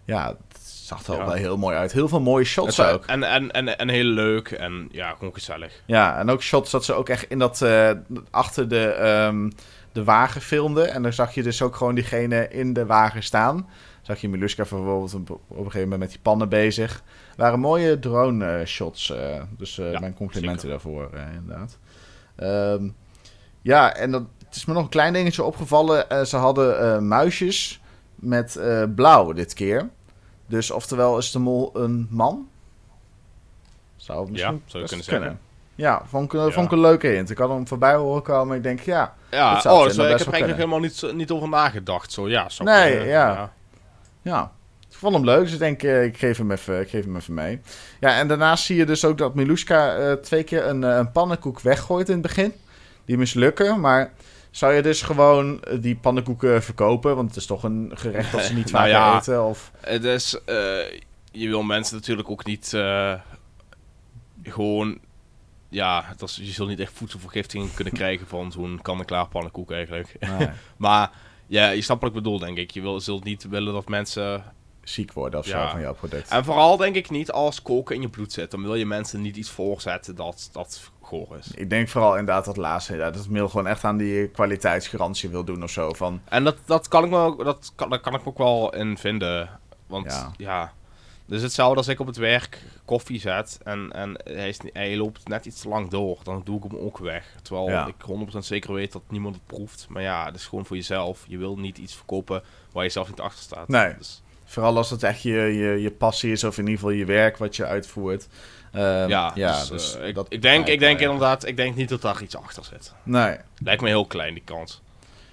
[0.06, 1.26] ja, het zag er Ja.
[1.26, 1.92] wel heel mooi uit.
[1.92, 3.06] Heel veel mooie shots ook.
[3.06, 5.82] En, en, en, en heel leuk en ja, gewoon gezellig.
[5.86, 7.66] Ja, en ook shots dat ze ook echt in dat
[8.32, 9.50] achter de, ehm,
[9.92, 10.92] de wagen filmden.
[10.92, 13.68] En dan zag je dus ook gewoon diegene in de wagen staan.
[14.06, 17.04] Zag je Miluska bijvoorbeeld op een gegeven moment met die pannen bezig.
[17.36, 19.12] waren mooie drone eh, shots.
[19.12, 20.70] eh, dus eh, Ja, mijn complimenten zeker.
[20.70, 21.78] daarvoor, inderdaad.
[22.36, 22.90] Ehm,
[23.62, 26.28] ja, en dat, het is me nog een klein dingetje opgevallen.
[26.28, 27.82] Ze hadden muisjes
[28.16, 28.60] met
[28.96, 29.90] blauw dit keer.
[30.48, 32.48] Dus oftewel is de mol een man?
[33.96, 35.40] Zou het misschien zou je kunnen zeggen.
[35.76, 36.50] Ja, vond ik, Ja.
[36.52, 37.30] vond ik een leuke hint.
[37.30, 38.58] Ik had hem voorbij horen komen.
[38.58, 39.16] Ik denk, ja.
[39.32, 42.12] Ja, oh, zo, ik heb eigenlijk helemaal niet, zo- niet over nagedacht.
[42.12, 43.32] Zo, ja, zou Nee, kunnen, ja.
[43.32, 43.54] Ja.
[44.96, 47.16] Ik vond hem leuk, dus ik denk, eh, ik, geef hem even, ik geef hem
[47.16, 47.60] even mee.
[48.00, 51.12] Ja, en daarnaast zie je dus ook dat Miluska eh, twee keer een, eh, een
[51.12, 52.54] pannenkoek weggooit in het begin.
[53.06, 54.14] Die mislukken, maar
[54.52, 57.16] zou je dus gewoon die pannenkoeken verkopen?
[57.16, 59.18] Want het is toch een gerecht dat ze niet Nou vaak ja.
[59.18, 59.46] eten?
[59.46, 59.72] Of...
[59.80, 60.40] Het is,
[61.32, 62.70] je wil mensen natuurlijk ook niet
[64.44, 64.98] gewoon,
[65.70, 70.16] ja, dat is, je zult niet echt voedselvergiftiging kunnen krijgen van zo'n kan-en-klaar pannenkoek eigenlijk.
[70.20, 71.12] Nee, maar
[71.48, 72.72] ja, je snapt wat ik bedoel, denk ik.
[72.72, 74.44] Je wil, zult niet willen dat mensen...
[74.84, 76.30] ziek worden of zo van jouw product.
[76.30, 78.52] En vooral denk ik niet als koken in je bloed zit.
[78.52, 81.52] Dan wil je mensen niet iets voorzetten dat, dat goor is.
[81.56, 82.96] Ik denk vooral inderdaad dat laatste.
[82.96, 85.94] Ja, dat het mail gewoon echt aan die kwaliteitsgarantie wil doen of zo.
[85.94, 88.38] Van, En dat, dat, kan ik me ook, dat kan, daar kan ik me ook
[88.38, 89.50] wel in vinden.
[89.88, 90.32] Want Ja.
[90.38, 90.74] ja.
[91.28, 95.28] Dus hetzelfde als ik op het werk koffie zet en, en hij, is, hij loopt
[95.28, 96.18] net iets te lang door.
[96.24, 97.26] Dan doe ik hem ook weg.
[97.42, 97.88] Terwijl Ja.
[97.88, 97.96] ik
[98.34, 99.86] 100% zeker weet dat niemand het proeft.
[99.90, 101.24] Maar ja, het is gewoon voor jezelf.
[101.28, 103.68] Je wil niet iets verkopen waar je zelf niet achter staat.
[103.68, 103.96] Nee.
[103.98, 107.06] Dus, Vooral als het echt je, je, je passie is, of in ieder geval je
[107.06, 108.28] werk wat je uitvoert.
[108.72, 111.58] Ehm, ja, ja, dus, dus eh, ik, dat ik denk, ik denk mij- inderdaad, ik
[111.58, 112.94] denk niet dat daar iets achter zit.
[113.04, 113.38] Nee.
[113.64, 114.82] Lijkt me heel klein, die kans.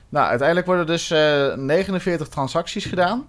[0.09, 3.27] Nou, uiteindelijk worden dus eh 49 transacties gedaan.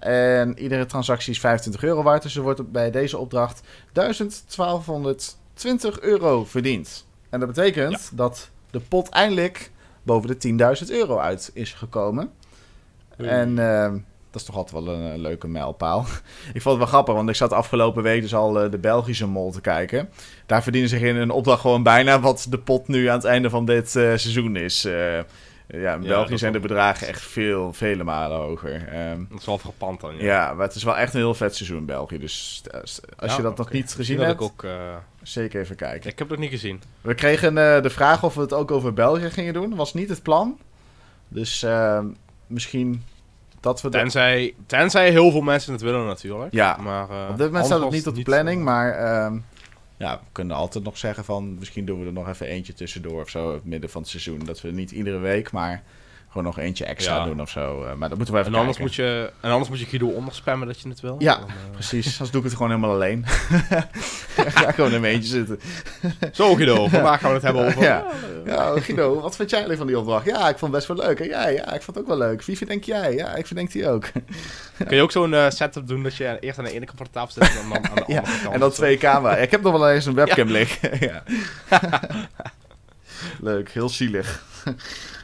[0.00, 2.22] En iedere transactie is 25 euro waard.
[2.22, 7.06] Dus er wordt bij deze opdracht 1220 euro verdiend.
[7.30, 9.70] En dat betekent dat de pot eindelijk
[10.02, 12.30] boven de 10.000 euro uit is gekomen.
[13.16, 13.98] En ehm,
[14.30, 16.06] dat is toch altijd wel een, een leuke mijlpaal.
[16.54, 19.26] ik vond het wel grappig, want ik zat afgelopen week dus al eh, de Belgische
[19.26, 20.08] mol te kijken.
[20.46, 23.50] Daar verdienen zich in een opdracht gewoon bijna wat de pot nu aan het einde
[23.50, 24.88] van dit eh, seizoen is.
[25.72, 28.88] Ja, in Ja, België zijn de bedragen echt veel, vele malen hoger.
[28.88, 30.16] Ehm, Dat is wel frappant dan.
[30.16, 30.52] ja.
[30.54, 32.18] maar het is wel echt een heel vet seizoen in België.
[32.18, 34.64] Dus eh, als Ja, je dat nog niet gezien dat hebt, ik ook.
[34.64, 34.70] eh,
[35.22, 36.10] zeker even kijken.
[36.10, 36.82] ik heb het niet gezien.
[37.00, 39.68] We kregen eh, de vraag of we het ook over België gingen doen.
[39.68, 40.58] Dat was niet het plan.
[41.28, 42.06] Dus ehm,
[42.46, 43.04] misschien
[43.60, 43.88] dat we...
[43.88, 46.52] Tenzij, tenzij heel veel mensen het willen natuurlijk.
[46.52, 46.76] Ja.
[46.80, 49.38] maar, Op dit moment staat het niet op de planning, maar ehm,
[50.00, 51.54] ja, we kunnen altijd nog zeggen van...
[51.58, 54.38] Misschien doen we er nog even eentje tussendoor of zo, het midden van het seizoen.
[54.38, 55.82] Dat we niet iedere week, maar
[56.32, 57.24] gewoon nog eentje extra Ja.
[57.24, 57.84] doen of zo.
[57.84, 58.96] Eh, maar dat moeten we even En anders, kijken.
[59.02, 61.16] moet je, en anders moet je Guido onderspammen dat je het wil.
[61.18, 61.34] Ja.
[61.38, 63.24] Dan, eh, Precies, anders doe ik het gewoon helemaal alleen.
[64.36, 65.60] Ga gewoon in mijn eentje zitten.
[66.32, 67.82] Zo Guido, vandaag gaan we het hebben over...
[67.82, 68.04] Ja.
[68.46, 70.24] Ja, Guido, wat vind jij eigenlijk van die opdracht?
[70.24, 71.20] Ja, ik vond het best wel leuk.
[71.20, 71.52] En jij?
[71.54, 72.42] Ja, ik vond het ook wel leuk.
[72.44, 73.14] Wie verdenk jij?
[73.14, 74.04] Ja, ik verdenk die ook.
[74.86, 77.06] Kun je ook zo'n eh, setup doen dat je eerst aan de ene kant van
[77.06, 78.54] de tafel zit en dan aan de Ja, andere kant?
[78.54, 79.36] en dan twee camera.
[79.36, 80.90] Ik heb nog wel eens een webcam liggen.
[81.00, 81.22] ja.
[83.40, 84.42] Leuk, heel zielig.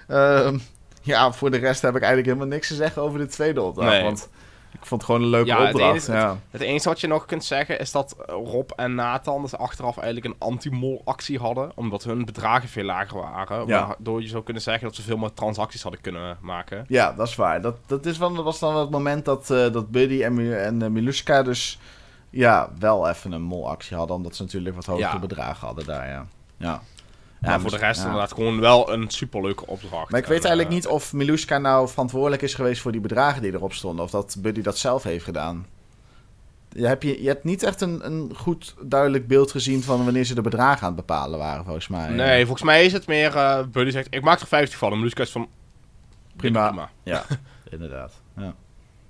[0.09, 0.59] Ehm,
[1.07, 3.91] ja, voor de rest heb ik eigenlijk helemaal niks te zeggen over de tweede opdracht.
[3.91, 4.03] Nee.
[4.03, 4.29] Want
[4.73, 6.09] ik vond het gewoon een leuke Ja, het opdracht.
[6.09, 6.39] enige- ja.
[6.51, 10.27] Het enige wat je nog kunt zeggen is dat Rob en Nathan dus achteraf eigenlijk
[10.27, 11.71] een anti-mol actie hadden.
[11.75, 13.67] Omdat hun bedragen veel lager waren.
[13.67, 13.87] Ja.
[13.87, 16.85] Waardoor je zou kunnen zeggen dat ze veel meer transacties hadden kunnen maken.
[16.89, 17.61] ja, dat is waar.
[17.61, 20.89] Dat, dat, is dat was dan het moment dat, eh, dat Buddy en, en eh,
[20.89, 21.79] Miluska dus
[22.31, 24.17] ja, wel even een molactie hadden.
[24.17, 26.27] Omdat ze natuurlijk wat hogere bedragen hadden daar, ja.
[26.59, 26.81] Ja,
[27.41, 28.07] maar voor de rest ja.
[28.07, 30.11] inderdaad gewoon wel een superleuke opdracht.
[30.11, 33.01] Maar ik weet En, eigenlijk eh, niet of Miluska nou verantwoordelijk is geweest voor die
[33.01, 34.05] bedragen die erop stonden.
[34.05, 35.67] Of dat Buddy dat zelf heeft gedaan.
[36.69, 40.25] Je hebt, je, je hebt niet echt een, een goed duidelijk beeld gezien van wanneer
[40.25, 42.09] ze de bedragen aan het bepalen waren, volgens mij.
[42.09, 43.37] Nee, volgens mij is het meer...
[43.37, 44.93] eh Buddy zegt, ik maak er 50 van.
[44.93, 45.49] En Meluska is van...
[46.37, 46.89] Prima.
[47.03, 47.25] Ja,
[47.71, 48.13] inderdaad.
[48.37, 48.55] Ja,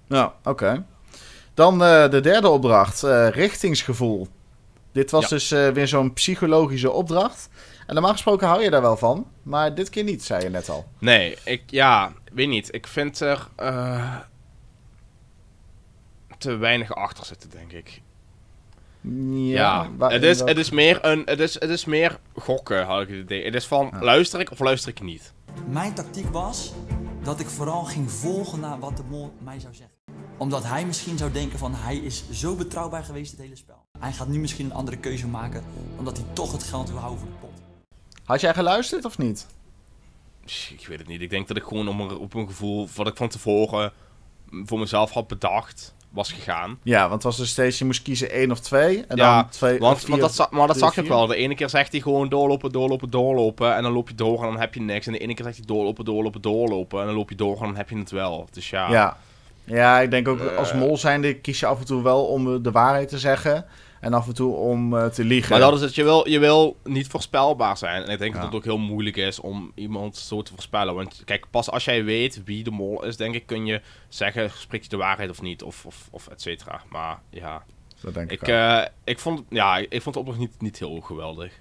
[0.08, 0.84] ja oké.
[1.54, 4.28] Dan eh, de derde opdracht, eh, richtingsgevoel.
[4.92, 5.28] Dit was Ja.
[5.28, 7.48] dus eh, weer zo'n psychologische opdracht.
[7.86, 10.68] En normaal gesproken hou je daar wel van, maar dit keer niet, zei je net
[10.68, 10.86] al.
[10.98, 11.62] Nee, ik...
[11.66, 12.74] Ja, weet niet.
[12.74, 13.48] Ik vind er...
[13.56, 14.16] eh,
[16.38, 18.02] te weinig achter zitten, denk ik.
[19.32, 23.02] Ja, waar- het, is, het, is meer een, het, is, het is meer gokken, had
[23.02, 23.44] ik het idee.
[23.44, 24.02] Het is van, Ja.
[24.02, 25.32] luister ik of luister ik niet?
[25.68, 26.72] Mijn tactiek was
[27.22, 29.94] dat ik vooral ging volgen naar wat de mol mij zou zeggen.
[30.36, 33.84] Omdat hij misschien zou denken van hij is zo betrouwbaar geweest dit hele spel.
[33.98, 35.64] Hij gaat nu misschien een andere keuze maken
[35.98, 37.64] omdat hij toch het geld wil houden voor de pot.
[38.26, 39.46] Had jij geluisterd of niet?
[40.78, 41.20] Ik weet het niet.
[41.20, 43.92] Ik denk dat ik gewoon op een, op een gevoel wat ik van tevoren
[44.50, 46.78] voor mezelf had bedacht, was gegaan.
[46.82, 49.04] Ja, want het was dus steeds, je moest kiezen één of twee.
[49.08, 51.08] En ja, dan twee want, vier want dat, maar dat drie, zag vier.
[51.08, 51.26] wel.
[51.26, 53.74] De ene keer zegt hij gewoon doorlopen, doorlopen, doorlopen.
[53.76, 55.06] En dan loop je door en dan heb je niks.
[55.06, 57.00] En de ene keer zegt hij doorlopen, doorlopen, doorlopen.
[57.00, 58.48] En dan loop je door en dan heb je het wel.
[58.52, 58.90] Dus ja.
[58.90, 59.16] Ja.
[59.64, 60.56] ja, ik denk ook Eh.
[60.56, 63.64] als mol zijnde kies je af en toe wel om de waarheid te zeggen.
[64.06, 65.50] En af en toe om eh, te liegen.
[65.50, 68.02] Maar dat is het, je wil, je wil niet voorspelbaar zijn.
[68.02, 68.38] En ik denk Ja.
[68.40, 70.94] dat het ook heel moeilijk is om iemand zo te voorspellen.
[70.94, 74.50] Want kijk, pas als jij weet wie de mol is, denk ik, kun je zeggen,
[74.50, 76.82] spreekt hij de waarheid of niet, of, of, of et cetera.
[76.90, 77.64] Maar ja,
[78.00, 81.00] Dat denk ik, ik, eh, ik, vond, ja, ik vond het oprecht niet, niet heel
[81.00, 81.52] geweldig.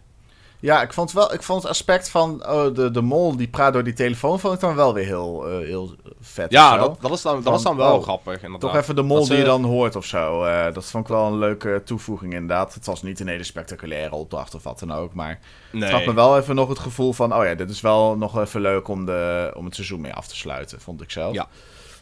[0.66, 3.74] Ja, ik vond, wel, ik vond het aspect van oh, de, de mol die praat
[3.74, 4.40] door die telefoon...
[4.40, 6.52] vond ik dan wel weer heel, eh, heel vet.
[6.52, 8.34] Ja, dat, dat, is dan, dat is dan wel oh, grappig.
[8.44, 8.60] Inderdaad.
[8.72, 10.44] Toch even de mol ze- die je dan hoort of zo.
[10.44, 12.74] Eh, dat vond ik wel een leuke toevoeging inderdaad.
[12.74, 15.14] Het was niet een hele spectaculaire opdracht of wat dan ook.
[15.14, 15.40] Maar
[15.72, 15.82] Nee.
[15.84, 17.36] het gaf me wel even nog het gevoel van...
[17.36, 20.28] oh ja, dit is wel nog even leuk om, de, om het seizoen mee af
[20.28, 21.34] te sluiten, vond ik zelf.
[21.34, 21.48] Ja.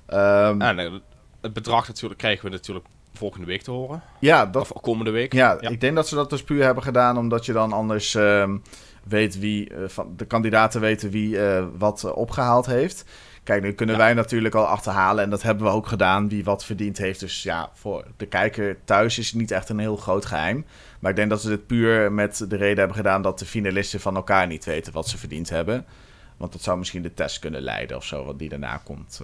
[0.05, 0.91] Ehm, En eh,
[1.41, 4.01] het bedrag natuurlijk krijgen we natuurlijk volgende week te horen.
[4.19, 5.33] ja, dat, Of komende week.
[5.33, 8.57] Ja, ik denk dat ze dat dus puur hebben gedaan omdat je dan anders ehm,
[9.03, 13.05] weet wie, eh, van de kandidaten weten wie eh, wat eh, opgehaald heeft.
[13.43, 14.01] Kijk, nu kunnen Ja.
[14.01, 17.19] wij natuurlijk al achterhalen en dat hebben we ook gedaan, wie wat verdiend heeft.
[17.19, 20.65] Dus ja, voor de kijker thuis is het niet echt een heel groot geheim.
[20.99, 23.99] Maar ik denk dat ze dit puur met de reden hebben gedaan dat de finalisten
[23.99, 25.85] van elkaar niet weten wat ze verdiend hebben.
[26.37, 29.21] Want dat zou misschien de test kunnen leiden of zo, wat die daarna komt.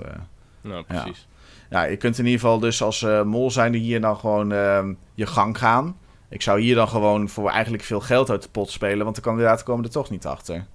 [0.61, 1.27] Nou, precies.
[1.31, 1.37] Ja,
[1.69, 5.25] je kunt in ieder geval dus als eh, mol zijn hier dan gewoon ehm, je
[5.25, 5.97] gang gaan.
[6.29, 9.21] Ik zou hier dan gewoon voor eigenlijk veel geld uit de pot spelen, want de
[9.21, 10.65] kandidaten komen er toch niet achter.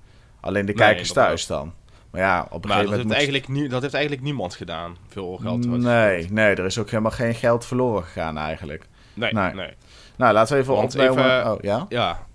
[0.40, 1.72] Alleen de Nee, kijkers thuis dan.
[2.10, 3.04] Maar ja, op een Maar dat gegeven heeft, moment...
[3.06, 4.96] moet- eigenlijk nie- dat heeft eigenlijk niemand gedaan.
[5.08, 5.66] Veel geld.
[5.66, 8.86] Nee, nee, er is ook helemaal geen geld verloren gegaan eigenlijk.
[9.14, 9.52] Nee, Nee.
[9.54, 9.70] nee.
[10.16, 11.24] Nou, laten we even Want opnemen.
[11.40, 11.86] even- Oh, ja?
[11.88, 12.26] Ja.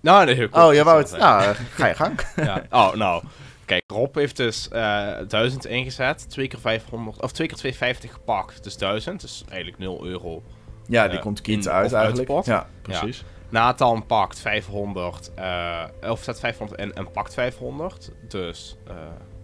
[0.00, 0.48] Nou, nee, heel.
[0.50, 1.16] Oh, jij wou het...
[1.18, 2.20] Nou, eh, ga je gang.
[2.36, 2.62] Ja.
[2.70, 3.22] Oh, nou.
[3.64, 6.30] Kijk, Rob heeft dus eh 1000 ingezet.
[6.30, 8.64] Twee keer 500, of twee keer 250 gepakt.
[8.64, 9.20] Dus 1000.
[9.20, 10.42] Dus eigenlijk 0 euro.
[10.86, 12.44] Ja, die Eh, komt kiet in- uit eigenlijk.
[12.46, 13.24] Ja, precies.
[13.48, 15.30] Nathan pakt 500.
[15.34, 18.10] eh of zet 500 in en pakt 500.
[18.28, 18.94] Dus eh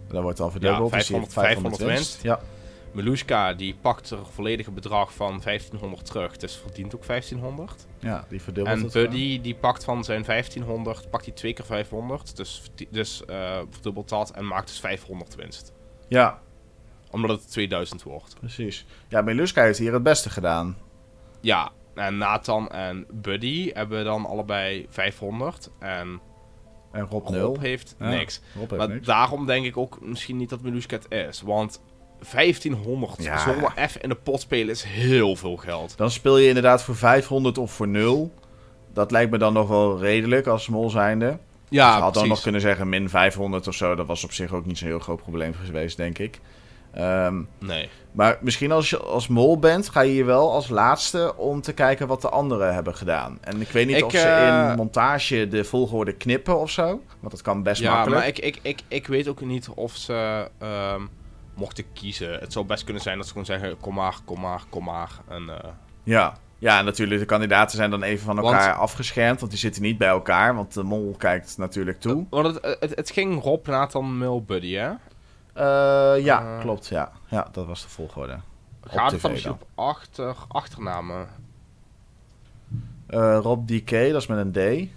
[0.07, 0.91] Dat wordt al verdubbeld.
[0.91, 2.23] Ja, dus die heeft 500 500 winst.
[2.23, 2.39] Ja,
[2.93, 6.37] Melushka die pakt er volledige bedrag van 1500 terug.
[6.37, 7.85] Dus verdient ook 1500.
[7.99, 8.93] ja, die verdubbelt En het.
[8.93, 12.35] Buddy die pakt van zijn 1500, pakt hij twee keer 500.
[12.35, 15.73] Dus, dus eh, verdubbelt dat en maakt dus 500 winst.
[16.07, 16.39] Ja,
[17.11, 18.35] Omdat het 2000 wordt.
[18.39, 18.85] precies.
[19.07, 20.77] Ja, Meluska heeft hier het beste gedaan.
[21.41, 25.69] Ja, en Nathan en Buddy hebben dan allebei 500.
[25.79, 26.21] En
[26.91, 27.59] En Rob Rob 0.
[27.59, 28.41] heeft Ja, niks.
[28.55, 29.05] Rob heeft Maar niks.
[29.07, 31.41] daarom denk ik ook misschien niet dat Melushka het is.
[31.41, 31.81] Want
[32.31, 33.37] 1500 Ja.
[33.37, 35.97] zomaar even in de pot spelen is heel veel geld.
[35.97, 38.33] Dan speel je inderdaad voor 500 of voor 0.
[38.93, 41.37] Dat lijkt me dan nog wel redelijk als mol zijnde.
[41.69, 43.95] Ja, had dan nog kunnen zeggen min 500 of zo.
[43.95, 46.39] Dat was op zich ook niet zo'n heel groot probleem geweest, denk ik.
[46.93, 47.89] Ehm, Nee.
[48.11, 51.73] maar misschien als je als mol bent, ga je hier wel als laatste om te
[51.73, 53.37] kijken wat de anderen hebben gedaan.
[53.41, 56.85] En ik weet niet Ik, of ze eh, in montage de volgorde knippen of zo.
[57.19, 58.19] Want dat kan best Ja, makkelijk.
[58.19, 60.47] maar ik, ik, ik, ik weet ook niet of ze
[61.53, 62.39] mochten kiezen.
[62.39, 65.11] Het zou best kunnen zijn dat ze gewoon zeggen, kom maar, kom maar, kom maar.
[65.27, 65.69] En, eh,
[66.03, 66.37] Ja.
[66.59, 69.39] ja, en natuurlijk, de kandidaten zijn dan even van Want- elkaar afgeschermd.
[69.39, 72.25] Want die zitten niet bij elkaar, want de mol kijkt natuurlijk toe.
[72.29, 74.91] want het, het, het ging Rob, Nathan, Mil, Buddy, hè?
[75.53, 76.59] Eh, ja, Eh.
[76.59, 76.87] klopt.
[76.87, 77.11] Ja.
[77.27, 78.39] ja, dat was de volgorde.
[78.83, 81.27] Gaat het dan misschien op achter, achternamen?
[83.07, 84.89] Eh, Rob DK, dat is met een D.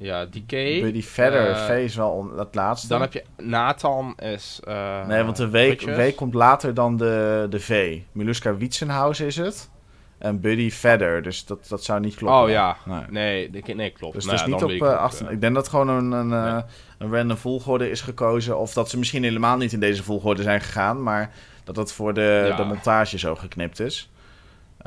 [0.00, 0.50] Ja, DK.
[0.80, 2.88] Buddy Vedder, eh, V is wel on- het laatste.
[2.88, 4.60] Dan heb je Nathan is...
[4.64, 5.96] eh, Nee, want de week, Butjes.
[5.96, 7.98] week komt later dan de, de V.
[8.12, 9.70] Miluska Wietsenhuis is het.
[10.18, 12.42] En Buddy Vedder, dus dat, dat zou niet kloppen.
[12.42, 13.00] Oh ja, Nee.
[13.10, 14.14] nee, nee, nee klopt.
[14.14, 15.26] Dus Nou het is niet op ik het, achter.
[15.26, 15.32] eh.
[15.32, 16.62] Ik denk dat gewoon een, een, Nee.
[16.98, 18.58] een random volgorde is gekozen.
[18.58, 21.02] Of dat ze misschien helemaal niet in deze volgorde zijn gegaan.
[21.02, 21.30] Maar
[21.64, 22.56] dat dat voor de, Ja.
[22.56, 24.10] de montage zo geknipt is.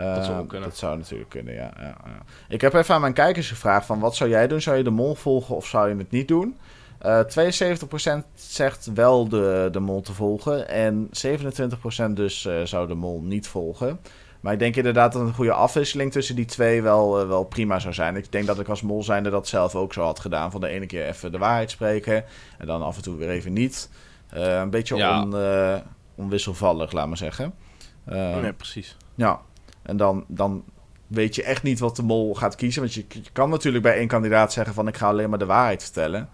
[0.01, 0.69] Eh, Dat zou ook kunnen.
[0.69, 2.17] Dat zou natuurlijk kunnen, ja, ja, ja.
[2.49, 4.61] Ik heb even aan mijn kijkers gevraagd van wat zou jij doen?
[4.61, 6.57] Zou je de mol volgen of zou je het niet doen?
[6.99, 10.67] Eh 72% zegt wel de, de mol te volgen.
[10.69, 11.09] En
[12.09, 13.99] 27% dus eh, zou de mol niet volgen.
[14.39, 17.79] Maar ik denk inderdaad dat een goede afwisseling tussen die twee wel, eh, wel prima
[17.79, 18.15] zou zijn.
[18.15, 20.51] Ik denk dat ik als mol zijnde dat zelf ook zo had gedaan.
[20.51, 22.23] Van de ene keer even de waarheid spreken.
[22.57, 23.89] En dan af en toe weer even niet.
[24.29, 25.21] Eh, een beetje Ja.
[25.21, 25.75] on, eh,
[26.15, 27.53] onwisselvallig, laat maar zeggen.
[28.05, 28.97] Eh, Nee, precies.
[29.15, 29.39] ja,
[29.81, 30.63] en dan, dan
[31.07, 32.81] weet je echt niet wat de mol gaat kiezen.
[32.81, 35.45] Want je, je kan natuurlijk bij één kandidaat zeggen van ik ga alleen maar de
[35.45, 36.29] waarheid vertellen.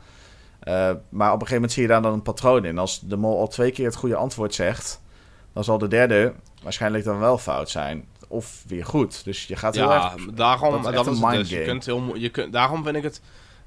[0.60, 2.78] Eh, maar op een gegeven moment zie je daar dan een patroon in.
[2.78, 5.02] Als de mol al twee keer het goede antwoord zegt,
[5.54, 6.34] dan zal de derde
[6.64, 8.06] waarschijnlijk dan wel fout zijn.
[8.28, 9.24] Of weer goed.
[9.24, 10.26] Dus je gaat heel Ja, erg...
[10.26, 11.50] daarom, dat is dat echt is een het dus.
[11.50, 13.22] Je kunt heel, je kunt, daarom vind ik het,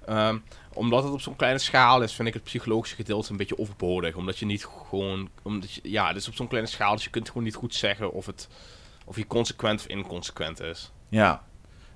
[0.07, 0.39] ehm,
[0.75, 4.17] omdat het op zo'n kleine schaal is, vind ik het psychologische gedeelte een beetje overbodig.
[4.17, 7.11] Omdat je niet gewoon, omdat je, ja, het is op zo'n kleine schaal, dus je
[7.11, 8.49] kunt gewoon niet goed zeggen of het,
[9.11, 10.93] of je consequent of inconsequent is.
[11.09, 11.45] Ja.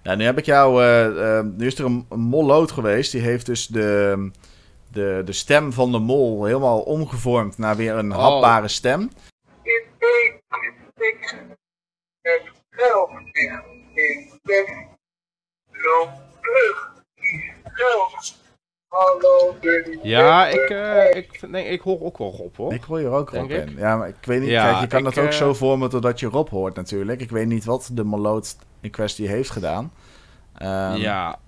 [0.02, 0.82] ja, nu heb ik jou...
[0.82, 3.12] eh, eh, nu is er een, een mollood geweest.
[3.12, 4.30] Die heeft dus de,
[4.92, 8.18] de, de stem van de mol helemaal omgevormd naar weer een Oh.
[8.18, 9.00] hapbare stem.
[9.62, 10.40] In één
[10.94, 11.36] stik
[12.20, 14.68] het geld ligt in bed.
[15.70, 18.42] Loop terug, kies geld.
[18.94, 19.54] Hallo.
[20.02, 22.72] Ja, ik, eh, ik, vind- denk, ik hoor ook wel Rob hoor.
[22.72, 23.74] Ik hoor hier ook Rob in.
[23.76, 24.48] Ja, maar ik weet niet.
[24.50, 27.20] Ja, kijk, je kan ik, dat ook eh, zo vormen totdat je Rob hoort natuurlijk.
[27.20, 29.92] Ik weet niet wat de moloot in kwestie heeft gedaan.
[30.54, 31.38] Ehm, ja,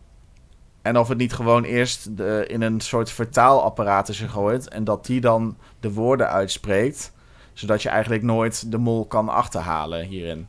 [0.82, 4.68] En of het niet gewoon eerst de, in een soort vertaalapparaat is gegooid.
[4.68, 7.12] En dat die dan de woorden uitspreekt.
[7.52, 10.48] Zodat je eigenlijk nooit de mol kan achterhalen hierin.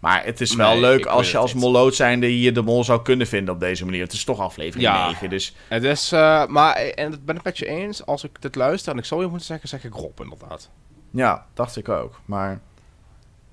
[0.00, 1.62] Maar het is wel Nee, leuk als je als niet.
[1.62, 4.02] moloot zijnde hier de mol zou kunnen vinden op deze manier.
[4.02, 5.06] Het is toch aflevering Ja.
[5.06, 8.42] 9, dus het is, eh, maar, en het ben ik met je eens, als ik
[8.42, 10.70] dit luister en ik zou je moeten zeggen, zeg ik Rob inderdaad.
[11.10, 12.20] ja, dacht ik ook.
[12.24, 12.60] Maar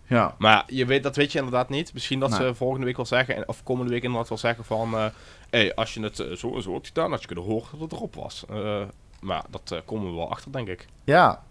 [0.08, 1.94] ja, Maar je weet, dat weet je inderdaad niet.
[1.94, 2.40] Misschien dat Nee.
[2.40, 4.94] ze volgende week wel zeggen, en- of komende week inderdaad wel zeggen van...
[4.98, 5.06] eh
[5.50, 7.82] hey, als je het eh, zo en zo had gedaan, had je kunnen horen dat
[7.82, 8.46] het erop was.
[9.20, 10.86] Maar dat komen we wel achter, denk ik.
[11.04, 11.44] Ja,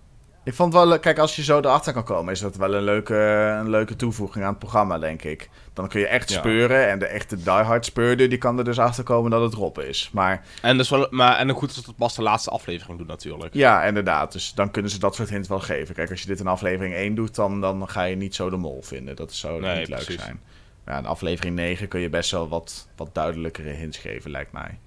[0.47, 1.01] ik vond wel leuk.
[1.01, 3.15] Kijk, als je zo erachter kan komen, is dat wel een leuke,
[3.61, 5.49] een leuke toevoeging aan het programma, denk ik.
[5.73, 6.39] Dan kun je echt Ja.
[6.39, 6.89] speuren.
[6.89, 10.11] En de echte diehard speurder, die kan er dus achter komen dat het Rob is.
[10.13, 13.07] Maar En, dus wel, maar, en goed is dat het pas de laatste aflevering doet
[13.07, 13.55] natuurlijk.
[13.55, 14.33] ja, inderdaad.
[14.33, 15.95] Dus dan kunnen ze dat soort hints wel geven.
[15.95, 18.57] Kijk, als je dit in aflevering 1 doet, dan, dan ga je niet zo de
[18.57, 19.17] mol vinden.
[19.17, 20.41] Dat zou Nee, niet leuk zijn.
[20.87, 24.79] Ja, in aflevering 9 kun je best wel wat, wat duidelijkere hints geven, lijkt mij.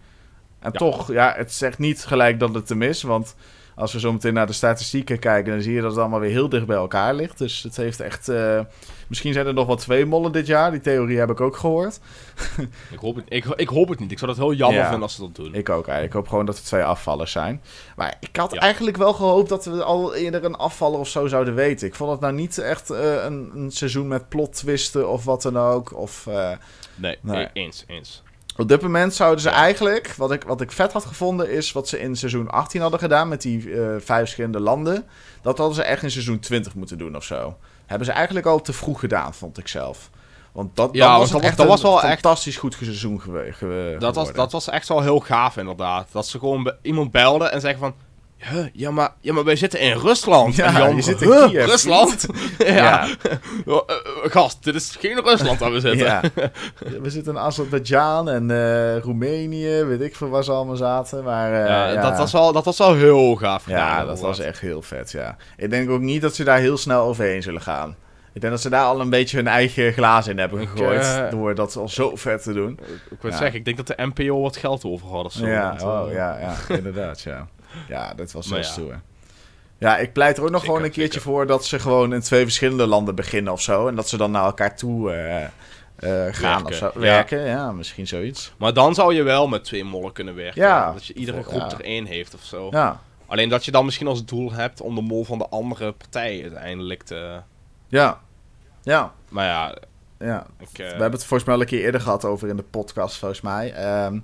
[0.60, 0.78] En Ja.
[0.80, 3.02] toch, ja, het zegt niet gelijk dat het hem is.
[3.02, 3.36] Want
[3.80, 6.30] als we zo meteen naar de statistieken kijken, dan zie je dat het allemaal weer
[6.32, 7.38] heel dicht bij elkaar ligt.
[7.38, 8.30] Dus het heeft echt.
[8.30, 8.60] eh,
[9.08, 10.72] misschien zijn er nog wel twee mollen dit jaar.
[10.72, 12.00] Die theorie heb ik ook gehoord.
[12.92, 14.12] Ik, hoop het, ik, ik hoop het niet.
[14.12, 14.84] Ik zou dat heel jammer Ja.
[14.84, 15.54] vinden als ze dat doen.
[15.54, 16.06] Ik ook eigenlijk.
[16.06, 17.62] Ik hoop gewoon dat er twee afvallers zijn.
[17.96, 18.60] Maar ik had Ja.
[18.60, 21.88] eigenlijk wel gehoopt dat we al eerder een afvaller of zo zouden weten.
[21.88, 25.42] Ik vond het nou niet echt eh, een, een seizoen met plot twisten of wat
[25.42, 25.98] dan ook.
[25.98, 26.52] Of, eh,
[26.96, 27.44] Nee, Nee.
[27.46, 28.24] e- eens, eens.
[28.62, 31.88] Op dit moment zouden ze eigenlijk, wat ik, wat ik vet had gevonden, is wat
[31.88, 35.06] ze in seizoen 18 hadden gedaan met die eh, vijf verschillende landen.
[35.42, 37.58] Dat hadden ze echt in seizoen 20 moeten doen of zo.
[37.86, 40.10] Hebben ze eigenlijk al te vroeg gedaan, vond ik zelf.
[40.52, 43.52] Want dat, Ja, was, dat echt dat een was wel echt- fantastisch goed seizoen gewe-
[43.54, 46.08] ge- Dat was, dat was echt wel heel gaaf inderdaad.
[46.12, 47.94] Dat ze gewoon iemand belden en zeggen van...
[48.40, 50.56] "Huh, ja, maar, ja, maar wij zitten in Rusland.
[50.56, 52.26] Ja, die je zit in "Huh, Kiev, Rusland?
[52.58, 52.68] ja.
[52.74, 53.08] Ja.
[53.66, 56.06] Eh, eh, gast, dit is geen Rusland waar we zitten.
[56.06, 56.22] Ja.
[57.02, 61.24] We zitten in Azerbeidzjan en eh, Roemenië, weet ik veel waar ze allemaal zaten.
[61.24, 63.80] Maar, Ja, Dat, was wel, dat was wel heel gaaf gedaan.
[64.00, 65.36] ja, dat was echt heel vet, ja.
[65.58, 67.96] Ik denk ook niet dat ze daar heel snel overheen zullen gaan.
[68.34, 71.32] Ik denk dat ze daar al een beetje hun eigen glaas in hebben Ik, gegooid.
[71.32, 72.80] door dat al zo vet te doen.
[73.10, 73.38] Ik wil Ja.
[73.38, 75.48] zeggen, ik denk dat de NPO wat geld over had zo.
[75.48, 77.48] ja, want, oh, ja, ja, inderdaad, ja.
[77.88, 78.64] Ja, dat was heel ja.
[78.64, 79.02] stoer.
[79.78, 81.32] Ja, ik pleit er ook nog Zeker, gewoon een keertje zeker.
[81.34, 83.88] voor dat ze gewoon in twee verschillende landen beginnen of zo.
[83.88, 85.44] En dat ze dan naar elkaar toe eh,
[85.96, 86.92] eh, gaan of zo.
[86.96, 87.72] Werken, ja.
[87.72, 88.54] Misschien zoiets.
[88.58, 90.62] Maar dan zou je wel met twee mollen kunnen werken.
[90.62, 90.92] Ja.
[90.94, 92.68] Dat je iedere groep er één heeft of zo.
[92.72, 95.92] Ja, Alleen dat je dan misschien als doel hebt om de mol van de andere
[95.92, 97.42] partij uiteindelijk te...
[97.88, 98.20] ja,
[98.84, 99.14] ja.
[99.30, 99.76] Maar ja,
[100.20, 100.46] ja.
[100.60, 100.68] ik...
[100.68, 103.18] eh, We hebben het volgens mij al een keer eerder gehad over in de podcast,
[103.18, 103.74] volgens mij.
[103.74, 104.20] Ehm,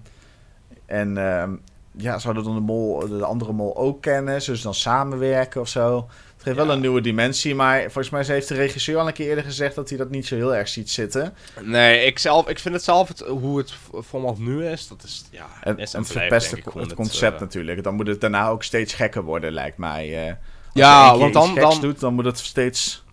[0.86, 1.56] en ehm,
[1.98, 4.42] ja, zouden dan de, mol, de andere mol ook kennen?
[4.42, 6.08] Zullen ze dan samenwerken of zo?
[6.36, 9.28] Het geeft wel een nieuwe dimensie, maar volgens mij heeft de regisseur al een keer
[9.30, 11.34] eerder gezegd dat hij dat niet zo heel erg ziet zitten.
[11.62, 13.74] Nee, ik, zelf, ik vind het zelf, het, hoe het
[14.06, 17.84] format nu is, dat is, ja, En, is blijft, verpest het, het concept eh, natuurlijk.
[17.84, 20.26] Dan moet het daarna ook steeds gekker worden, lijkt mij.
[20.28, 20.28] eh.
[20.28, 20.38] Als
[20.74, 23.04] Ja, want dan- dan- doet, dan moet het steeds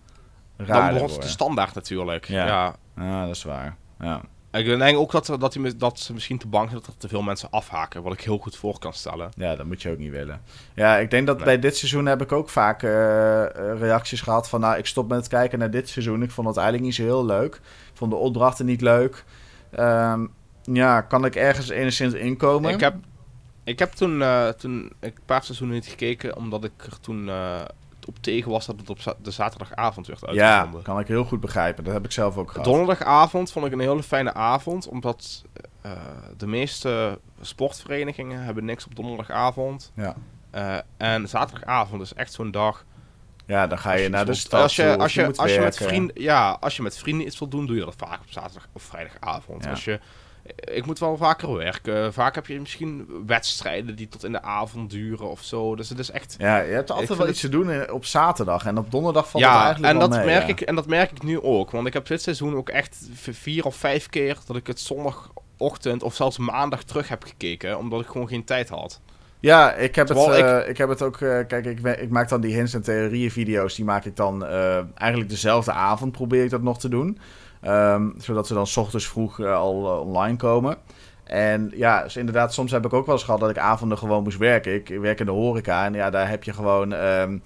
[0.57, 2.27] Dan raarder wordt het de standaard natuurlijk.
[2.27, 2.45] Ja.
[2.45, 2.75] Ja.
[2.97, 3.75] Ja, dat is waar.
[3.99, 4.21] Ja.
[4.53, 7.07] Ik denk ook dat, dat, die, dat ze misschien te bang zijn dat er te
[7.07, 8.03] veel mensen afhaken.
[8.03, 9.31] Wat ik heel goed voor kan stellen.
[9.35, 10.41] Ja, dat moet je ook niet willen.
[10.73, 11.45] Ja, ik denk dat Nee.
[11.45, 14.59] bij dit seizoen heb ik ook vaak eh, eh, reacties gehad van...
[14.59, 16.23] Nou, ik stop met het kijken naar dit seizoen.
[16.23, 17.55] Ik vond het eigenlijk niet zo heel leuk.
[17.55, 17.61] Ik
[17.93, 19.23] vond de opdrachten niet leuk.
[19.71, 20.25] Ehm,
[20.63, 22.73] ja, kan ik ergens enigszins inkomen?
[22.73, 22.95] Ik heb,
[23.63, 27.29] ik heb toen, eh, toen ik een paar seizoenen niet gekeken, omdat ik er toen
[28.07, 30.81] op tegen was dat het op de zaterdagavond werd ja, uitgezonden.
[30.81, 31.83] kan ik heel goed begrijpen.
[31.83, 32.65] Dat heb ik zelf ook gehad.
[32.65, 35.43] Donderdagavond vond ik een hele fijne avond, omdat
[35.81, 35.91] eh,
[36.37, 39.91] de meeste sportverenigingen hebben niks op donderdagavond.
[39.95, 40.15] Ja.
[40.51, 42.85] Eh, en zaterdagavond is echt zo'n dag.
[43.45, 46.21] ja, dan ga je naar de stad als je, als je, als je met vrienden,
[46.21, 48.83] ja, als je met vrienden iets wil doen, doe je dat vaak op zaterdag of
[48.83, 49.63] vrijdagavond.
[49.63, 49.69] Ja.
[49.69, 49.99] Als je,
[50.55, 52.13] ik moet wel vaker werken.
[52.13, 55.75] Vaak heb je misschien wedstrijden die tot in de avond duren of zo.
[55.75, 56.35] Dus het is echt.
[56.37, 58.65] Ja, je hebt Ik altijd wel het- iets te doen op zaterdag.
[58.65, 60.47] En op donderdag valt het ja, eigenlijk en dat, mee, merk ja.
[60.47, 61.71] ik, en dat merk ik nu ook.
[61.71, 66.03] Want ik heb dit seizoen ook echt vier of vijf keer dat ik het zondagochtend
[66.03, 67.77] of zelfs maandag terug heb gekeken.
[67.77, 69.01] Omdat ik gewoon geen tijd had.
[69.39, 70.77] Ja, ik heb, het, Terwijl eh, ik...
[70.77, 71.21] heb het ook...
[71.21, 73.75] eh, kijk, ik, ik maak dan die hints en theorieën video's.
[73.75, 77.19] Die maak ik dan eh, eigenlijk dezelfde avond probeer ik dat nog te doen.
[77.63, 80.77] Ehm, zodat ze dan 's ochtends vroeg eh, al eh, online komen.
[81.23, 84.23] En ja, dus inderdaad, soms heb ik ook wel eens gehad dat ik avonden gewoon
[84.23, 84.73] moest werken.
[84.73, 87.37] Ik werk in de horeca en ja, daar heb je gewoon ehm,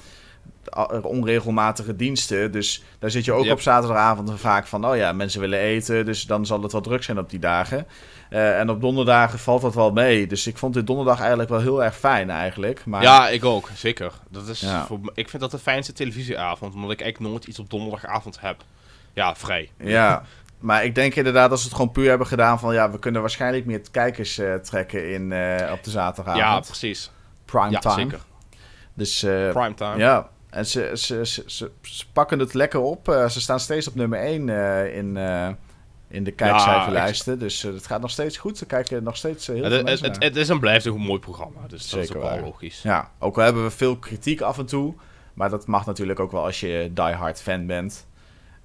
[1.02, 2.52] onregelmatige diensten.
[2.52, 3.54] Dus daar zit je ook Yep.
[3.54, 4.86] op zaterdagavond vaak van...
[4.88, 7.88] oh ja, mensen willen eten, dus dan zal het wel druk zijn op die dagen.
[8.30, 10.28] Eh, en op donderdagen valt dat wel mee.
[10.28, 12.86] Dus ik vond dit donderdag eigenlijk wel heel erg fijn eigenlijk.
[12.86, 13.70] Maar Ja, ik ook.
[13.76, 14.12] Zeker.
[14.30, 14.86] Dat is Ja.
[14.86, 16.74] voor, ik vind dat de fijnste televisieavond.
[16.74, 18.64] Omdat ik eigenlijk nooit iets op donderdagavond heb.
[19.18, 19.70] Ja, vrij.
[19.78, 20.24] Ja,
[20.60, 22.74] maar ik denk inderdaad dat ze het gewoon puur hebben gedaan van...
[22.74, 26.66] ja, we kunnen waarschijnlijk meer kijkers eh, trekken in, eh, op de Ja, zaterdagavond.
[26.66, 27.12] precies.
[27.46, 27.96] Prime Ja, time.
[28.02, 28.20] zeker.
[28.94, 29.98] Dus eh, Primetime.
[29.98, 33.06] ja, en ze, ze, ze, ze, ze pakken het lekker op.
[33.30, 34.50] Ze staan steeds op nummer 1
[34.94, 35.18] in,
[36.08, 37.40] in de kijkcijferlijsten.
[37.40, 38.58] dus het gaat nog steeds goed.
[38.58, 40.98] Ze kijken nog steeds heel Het, veel het, mensen het, het is en blijft een
[40.98, 41.60] mooi programma.
[41.68, 42.82] Dus dat is Zeker ook wel logisch.
[42.82, 44.94] Ja, ook al hebben we veel kritiek af en toe.
[45.34, 48.08] Maar dat mag natuurlijk ook wel als je diehard fan bent.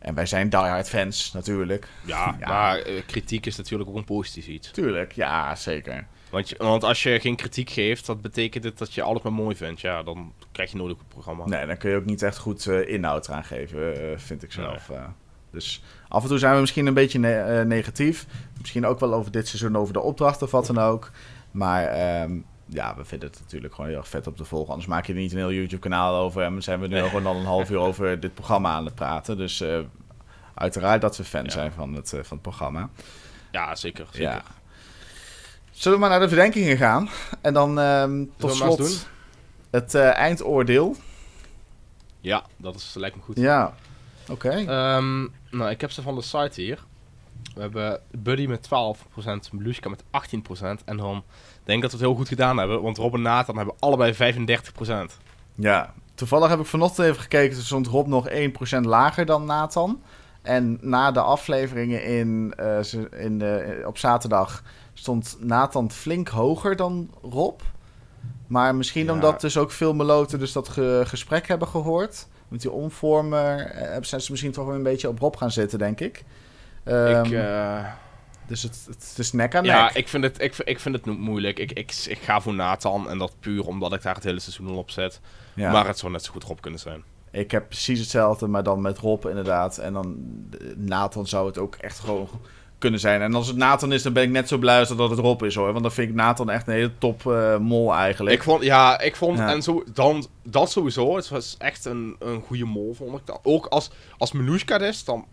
[0.03, 1.89] En wij zijn diehard fans natuurlijk.
[2.05, 2.49] Ja, Ja.
[2.49, 4.71] maar eh, kritiek is natuurlijk ook een positief iets.
[4.71, 6.07] Tuurlijk, ja, zeker.
[6.31, 9.33] Want, je, want als je geen kritiek geeft, dat betekent het dat je alles maar
[9.33, 9.81] mooi vindt.
[9.81, 11.45] Ja, dan krijg je nooit een goed programma.
[11.47, 14.53] Nee, dan kun je ook niet echt goed eh, inhoud eraan geven, eh, vind ik
[14.53, 14.91] zelf.
[15.51, 18.27] dus af en toe zijn we misschien een beetje ne- negatief.
[18.61, 21.11] Misschien ook wel over dit seizoen, over de opdracht of wat dan ook.
[21.51, 22.39] Maar ehm,
[22.73, 24.71] ja, we vinden het natuurlijk gewoon heel erg vet om te volgen.
[24.71, 26.43] Anders maak je er niet een heel YouTube-kanaal over.
[26.43, 29.37] En zijn we nu gewoon al een half uur over dit programma aan het praten.
[29.37, 29.79] Dus eh,
[30.55, 31.51] uiteraard dat we fan Ja.
[31.51, 32.89] zijn van het, eh, van het programma.
[33.51, 34.07] Ja, zeker.
[34.11, 34.23] zeker.
[34.31, 34.43] Ja.
[35.71, 37.09] Zullen we maar naar de verdenkingen gaan?
[37.41, 39.07] En dan ehm, tot slot
[39.71, 40.97] het eh, eindoordeel.
[42.21, 43.37] Ja, dat is, lijkt me goed.
[43.39, 43.75] Ja,
[44.29, 44.49] oké.
[44.51, 46.79] Ehm, nou, ik heb ze van de site hier.
[47.55, 50.85] We hebben Buddy met 12%, Melushka met 18%.
[50.85, 51.23] En dan
[51.65, 54.15] denk ik dat we het heel goed gedaan hebben, want Rob en Nathan hebben allebei
[54.15, 55.19] 35%.
[55.55, 57.57] Ja, toevallig heb ik vanochtend even gekeken.
[57.57, 58.33] Er stond Rob nog 1%
[58.81, 60.03] lager dan Nathan.
[60.43, 62.79] En na de afleveringen in, eh,
[63.25, 64.63] in de, op zaterdag
[64.95, 67.61] stond Nathan flink hoger dan Rob.
[68.47, 69.13] Maar misschien Ja.
[69.13, 72.27] omdat dus ook veel meloten dus dat ge- gesprek hebben gehoord.
[72.49, 75.79] Met die omvormer eh, zijn ze misschien toch wel een beetje op Rob gaan zitten,
[75.79, 76.25] denk ik.
[76.85, 77.85] Ehm, ik, eh,
[78.47, 79.73] Dus het, het is nek aan nek.
[79.73, 81.59] ja, ik vind het, ik, ik vind het moeilijk.
[81.59, 84.67] Ik, ik, ik ga voor Nathan en dat puur omdat ik daar het hele seizoen
[84.69, 85.21] al op zet.
[85.55, 85.73] Ja.
[85.73, 87.03] Maar het zou net zo goed Rob kunnen zijn.
[87.31, 89.79] Ik heb precies hetzelfde, maar dan met Rob inderdaad.
[89.79, 90.17] En dan
[90.61, 92.29] eh, Nathan zou het ook echt gewoon
[92.79, 93.23] kunnen zijn.
[93.23, 95.43] En als het Nathan is, dan ben ik net zo blij als dat het Rob
[95.43, 95.71] is hoor.
[95.71, 98.37] Want dan vind ik Nathan echt een hele top eh, mol eigenlijk.
[98.37, 99.53] Ik vond, ja, ik vond, Ja.
[99.53, 103.39] en zo, dan, dat sowieso, het was echt een, een goede mol, vond ik.
[103.43, 105.27] Ook als, als Melushka is, dan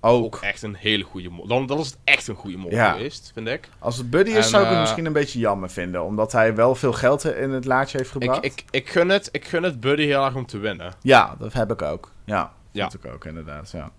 [0.00, 0.38] Ook.
[0.42, 1.46] echt een hele goede mol.
[1.46, 2.92] Dan, dan is het echt een goede mol Ja.
[2.92, 3.68] geweest, vind ik.
[3.78, 6.04] Als het Buddy is, En, zou ik het eh, misschien een beetje jammer vinden.
[6.04, 8.44] Omdat hij wel veel geld in het laadje heeft Ik, gebracht.
[8.44, 10.92] ik, ik, gun het, ik gun het Buddy heel erg om te winnen.
[11.02, 12.12] Ja, dat heb ik ook.
[12.24, 12.90] Ja, Ja.
[12.90, 13.70] vind ik ook inderdaad.
[13.70, 13.90] Ja,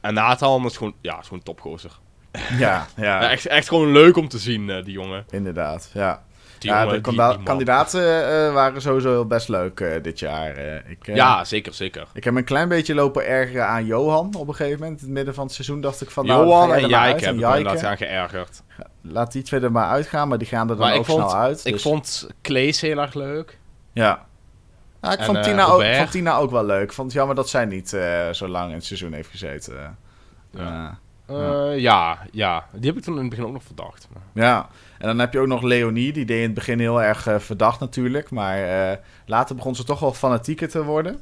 [0.00, 1.98] En Nathan is gewoon, ja, is gewoon topgozer.
[2.32, 2.86] ja, ja,
[3.22, 5.24] Ja, echt, echt gewoon leuk om te zien, eh, die jongen.
[5.30, 5.90] inderdaad.
[5.94, 6.22] Ja,
[6.60, 10.50] Die ja jongen, de die- die kandidaten eh, waren sowieso best leuk eh, dit jaar.
[10.54, 10.90] eh.
[10.90, 12.06] ik, Ja, zeker, zeker.
[12.12, 14.98] Ik heb een klein beetje lopen ergeren aan Johan op een gegeven moment.
[15.00, 16.26] In het midden van het seizoen dacht ik van...
[16.26, 18.62] nou, Johan en Jijk heb ik me inderdaad aan geërgerd.
[19.02, 21.40] Laat die twee er maar uitgaan, maar die gaan er dan Maar ook vond, snel
[21.40, 21.64] uit.
[21.64, 23.58] ik dus- vond Klees heel erg leuk.
[23.92, 24.26] Ja.
[25.00, 26.82] Nou, ik En, vond, Tina ook, vond Tina ook wel leuk.
[26.82, 27.88] Ik vond het jammer dat zij niet
[28.32, 29.96] zo lang in het seizoen heeft gezeten.
[30.52, 30.98] Ja.
[31.76, 32.66] Ja, ja.
[32.72, 34.08] Die heb ik toen in het begin ook nog verdacht.
[34.34, 34.68] Ja.
[35.00, 36.12] En dan heb je ook nog Leonie.
[36.12, 38.30] Die deed in het begin heel erg eh, verdacht natuurlijk.
[38.30, 38.96] Maar eh,
[39.26, 41.20] later begon ze toch wel fanatieker te worden.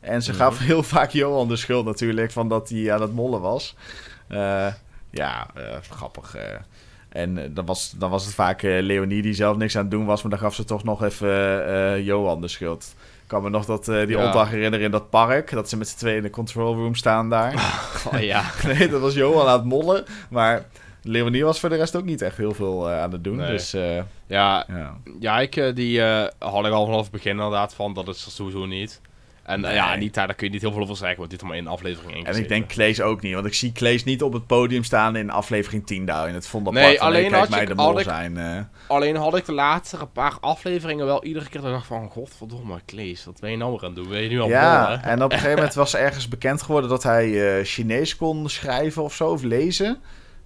[0.00, 3.40] En ze gaf heel vaak Johan de schuld natuurlijk van dat hij aan het mollen
[3.40, 3.76] was.
[4.28, 4.66] Eh,
[5.10, 5.46] ja,
[5.90, 6.36] grappig.
[7.08, 10.22] En dan, was, dan was het vaak Leonie die zelf niks aan het doen was.
[10.22, 12.94] Maar dan gaf ze toch nog even Johan de schuld.
[13.22, 14.26] Ik kan me nog dat, die Ja.
[14.26, 15.50] opdracht herinneren in dat park.
[15.50, 17.54] Dat ze met z'n tweeën in de control room staan daar.
[18.14, 18.42] Oh ja.
[18.66, 20.04] nee, dat was Johan aan het mollen.
[20.30, 20.64] Maar
[21.02, 23.36] Leonie was voor de rest ook niet echt heel veel eh, aan het doen.
[23.36, 23.50] Nee.
[23.50, 23.96] Dus eh,
[24.26, 24.96] Ja, ja.
[25.20, 26.02] Jijk, eh, die
[26.38, 29.00] had ik al vanaf het begin inderdaad van, dat is er sowieso niet.
[29.42, 29.74] En Nee.
[29.74, 31.66] ja, niet, daar, kun je niet heel veel over zeggen, want dit is maar één
[31.66, 32.42] aflevering En ingezeten.
[32.42, 33.34] ik denk Klees ook niet.
[33.34, 36.28] Want ik zie Klees niet op het podium staan in aflevering 10 daar.
[36.28, 38.68] In het vond Nee, alleen had mij de had ik- zijn.
[38.86, 43.24] Alleen had ik de laatste paar afleveringen wel iedere keer ik dacht van, godverdomme, Klees,
[43.24, 44.08] wat ben je nou weer aan het doen?
[44.08, 47.02] Ben je nu al Ja, en op een gegeven moment was ergens bekend geworden dat
[47.02, 49.98] hij eh, Chinees kon schrijven of zo, of lezen.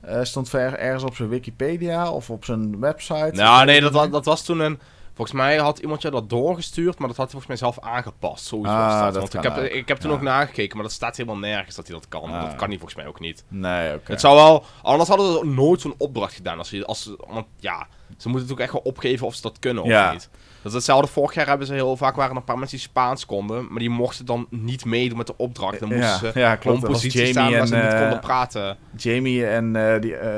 [0.02, 3.30] Eh, stond ver- ergens op zijn Wikipedia of op zijn website.
[3.32, 4.80] Nou, nee, dat, was- dat was toen een...
[5.14, 8.44] Volgens mij had iemand je dat doorgestuurd, maar dat had hij volgens mij zelf aangepast.
[8.46, 10.16] Zoiets Ah, Want ik heb, ook, ik heb toen ja.
[10.16, 12.22] ook nagekeken, maar dat staat helemaal nergens dat hij dat kan.
[12.32, 12.42] Ah.
[12.42, 13.44] Dat kan hij volgens mij ook niet.
[13.48, 14.10] Nee, oké.
[14.12, 14.64] Het zou wel...
[14.82, 16.58] Anders hadden ze nooit zo'n opdracht gedaan.
[16.58, 17.78] Als als, want ja,
[18.08, 20.12] ze moeten natuurlijk echt wel opgeven of ze dat kunnen of Ja.
[20.12, 20.28] niet.
[20.62, 21.06] Dat is hetzelfde.
[21.12, 23.90] Vorig jaar hebben ze heel vaak waren een paar mensen die Spaans konden, maar die
[23.90, 25.80] mochten dan niet meedoen met de opdracht.
[25.80, 26.80] Dan Ja, moesten ze ja, klopt.
[26.80, 28.76] positie staan waar en, ze niet eh, konden praten.
[28.96, 30.28] Jamie en eh, die, eh,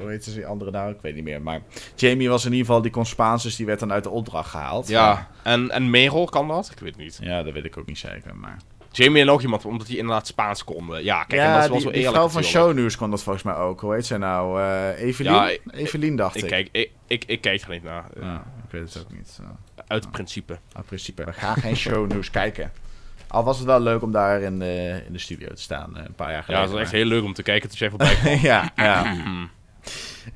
[0.00, 0.90] hoe heet ze die andere nou?
[0.92, 1.42] Ik weet niet meer.
[1.42, 1.60] Maar
[1.94, 4.50] Jamie was in ieder geval, die kon Spaans, dus die werd dan uit de opdracht
[4.50, 4.88] gehaald.
[4.88, 6.70] Ja, en, en Merel kan dat?
[6.72, 7.18] Ik weet het niet.
[7.22, 8.36] Ja, dat weet ik ook niet zeker.
[8.36, 8.56] Maar...
[8.92, 11.04] Jamie en nog iemand, omdat die inderdaad Spaans konden.
[11.04, 12.42] Ja, kijk, en dat ja, is wel eerlijk vrouw van.
[12.42, 13.80] Shownews kon dat volgens mij ook.
[13.80, 14.60] Hoe heet zij nou?
[14.60, 15.32] Eh Evelien?
[15.32, 16.42] Ja, Evelien dacht ik.
[16.42, 18.04] Ik kijk, ik, ik, ik kijk er niet naar.
[18.20, 18.34] Ja,
[18.64, 19.28] ik weet het ook niet.
[19.28, 19.42] Zo.
[19.86, 20.58] Uit principe.
[20.76, 22.72] In principe, we gaan geen shownews kijken.
[23.28, 26.04] Al was het wel leuk om daar in de, in de studio te staan, eh,
[26.04, 26.64] een paar jaar Ja, geleden.
[26.66, 28.38] dat is echt maar- heel leuk om te kijken tot jij voorbij kwam.
[28.40, 29.14] ja, ja.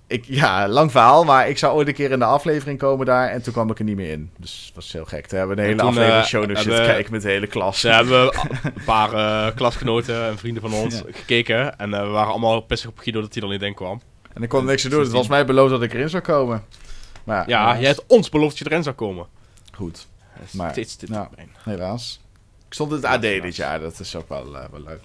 [0.06, 3.28] Ik, ja, lang verhaal, maar ik zou ooit een keer in de aflevering komen daar
[3.28, 4.30] en toen kwam ik er niet meer in.
[4.36, 5.26] Dus dat was heel gek.
[5.26, 7.80] Toen hebben we de hele toen, aflevering eh, zitten hebben- kijken met de hele klas.
[7.80, 8.22] Ze hebben
[8.62, 11.78] een paar eh, klasgenoten en vrienden van ons gekeken.
[11.78, 14.00] En eh, we waren allemaal pissig op Guido dat hij er niet in kwam.
[14.32, 15.00] En ik kon niks aan doen.
[15.00, 16.64] Het was mij beloofd dat ik erin zou komen.
[17.24, 19.26] Maar Ja, jij hebt ons beloofd dat je erin zou komen.
[19.74, 20.06] Goed,
[20.50, 21.26] Maar, steeds dit nou,
[21.62, 22.20] helaas.
[22.66, 25.00] Ik stond in het AD dit jaar, dat is ook wel, eh, wel leuk.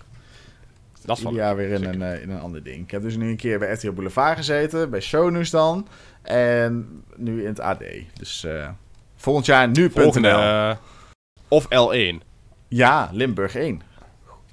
[1.06, 1.94] Dat is jaar weer in zeker.
[1.94, 2.84] een, eh, in een ander ding.
[2.84, 5.88] Ik heb dus nu een keer bij RTL Boulevard gezeten, bij Shownews dan.
[6.22, 7.84] En nu in het AD.
[8.14, 8.70] Dus eh,
[9.16, 10.40] volgend jaar nu.nl.
[10.40, 10.76] Eh,
[11.48, 12.22] of L1.
[12.68, 13.82] Ja, Limburg 1.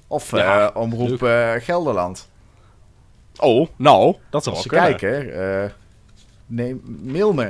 [0.07, 1.19] Of Ja, Omroep
[1.59, 2.29] Gelderland.
[3.39, 4.97] Oh, nou, dat Als wel kunnen.
[4.99, 5.73] kijken,
[6.45, 7.47] neem, mail me.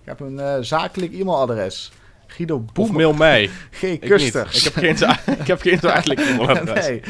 [0.00, 1.92] Ik heb een zakelijk e-mailadres.
[2.38, 2.92] Guido Of Boem.
[2.92, 3.50] mail mij.
[3.70, 3.82] G.
[3.82, 4.00] Ik.
[4.00, 4.56] Kusters.
[4.56, 5.10] Ik heb geen,
[5.40, 6.86] ik heb geen zakelijk e-mailadres.
[6.86, 7.02] nee.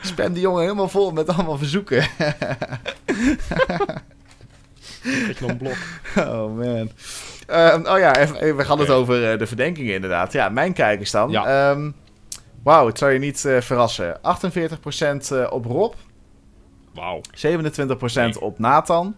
[0.00, 2.02] Spam die jongen helemaal vol met allemaal verzoeken.
[5.28, 5.76] Ik nog een blok.
[6.16, 6.90] Oh man.
[7.46, 10.32] Ehm, oh ja, even, even- we gaan het over eh, de verdenkingen inderdaad.
[10.32, 11.30] Ja, mijn kijkers dan.
[11.30, 11.70] Ja.
[11.70, 11.90] Ehm,
[12.62, 14.18] Wauw, het zou je niet eh, verrassen.
[14.22, 15.98] 48% eh, op Rob, 27%
[16.94, 17.22] Wauw.
[18.14, 18.40] Nee.
[18.40, 19.16] op Nathan,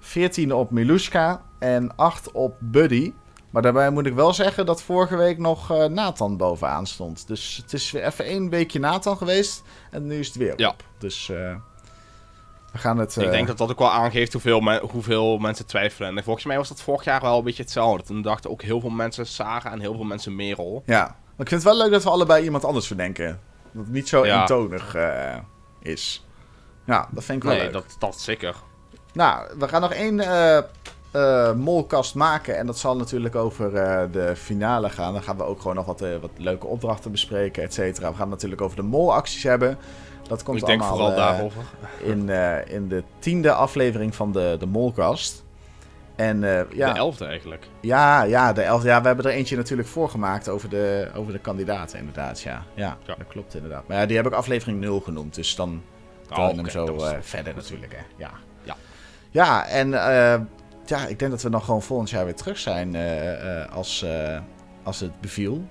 [0.00, 3.12] 14 op Milushka en 8 op Buddy.
[3.50, 7.26] Maar daarbij moet ik wel zeggen dat vorige week nog eh, Nathan bovenaan stond.
[7.26, 10.58] Dus het is weer even één weekje Nathan geweest en nu is het weer op.
[10.58, 10.74] Ja.
[10.98, 11.54] Dus eh,
[12.72, 13.16] we gaan het...
[13.16, 16.16] Ik eh, denk dat dat ook wel aangeeft hoeveel, me- hoeveel mensen twijfelen.
[16.16, 18.02] En volgens mij was dat vorig jaar wel een beetje hetzelfde.
[18.02, 20.82] Toen dachten ook heel veel mensen Saga en heel veel mensen Merel.
[20.86, 23.40] Ja, maar ik vind het wel leuk dat we allebei iemand anders verdenken.
[23.72, 24.40] Dat het niet zo Ja.
[24.40, 24.96] eentonig
[25.82, 26.26] is.
[26.86, 27.72] Ja, dat vind ik wel Nee, leuk.
[27.72, 28.54] dat, dat zeker.
[29.12, 30.20] Nou, we gaan nog één
[31.10, 32.56] eh, molkast maken.
[32.56, 35.12] En dat zal natuurlijk over eh, de finale gaan.
[35.12, 38.08] Dan gaan we ook gewoon nog wat, eh, wat leuke opdrachten bespreken, et cetera.
[38.08, 39.78] We gaan het natuurlijk over de molacties hebben.
[40.28, 41.62] Dat komt ik denk allemaal vooral daarover.
[42.12, 42.28] in,
[42.68, 45.44] in de tiende aflevering van de, de molkast.
[46.16, 46.40] En
[46.74, 47.66] ja, De elfde eigenlijk.
[47.80, 48.88] ja, ja, de elfde.
[48.88, 52.40] Ja, we hebben er eentje natuurlijk voor gemaakt over de, over de kandidaten, inderdaad.
[52.40, 52.62] Ja.
[52.74, 53.14] Ja, Ja.
[53.18, 53.88] dat klopt inderdaad.
[53.88, 55.34] Maar ja, die heb ik aflevering 0 genoemd.
[55.34, 55.82] Dus dan
[56.28, 57.92] dan oké, hem zo verder natuurlijk.
[57.92, 58.02] Hè.
[58.16, 58.30] Ja.
[58.62, 58.76] Ja.
[59.30, 59.94] ja, en
[60.88, 64.02] ja, ik denk dat we dan gewoon volgend jaar weer terug zijn eh, eh, als,
[64.02, 64.38] eh,
[64.82, 65.66] als het beviel.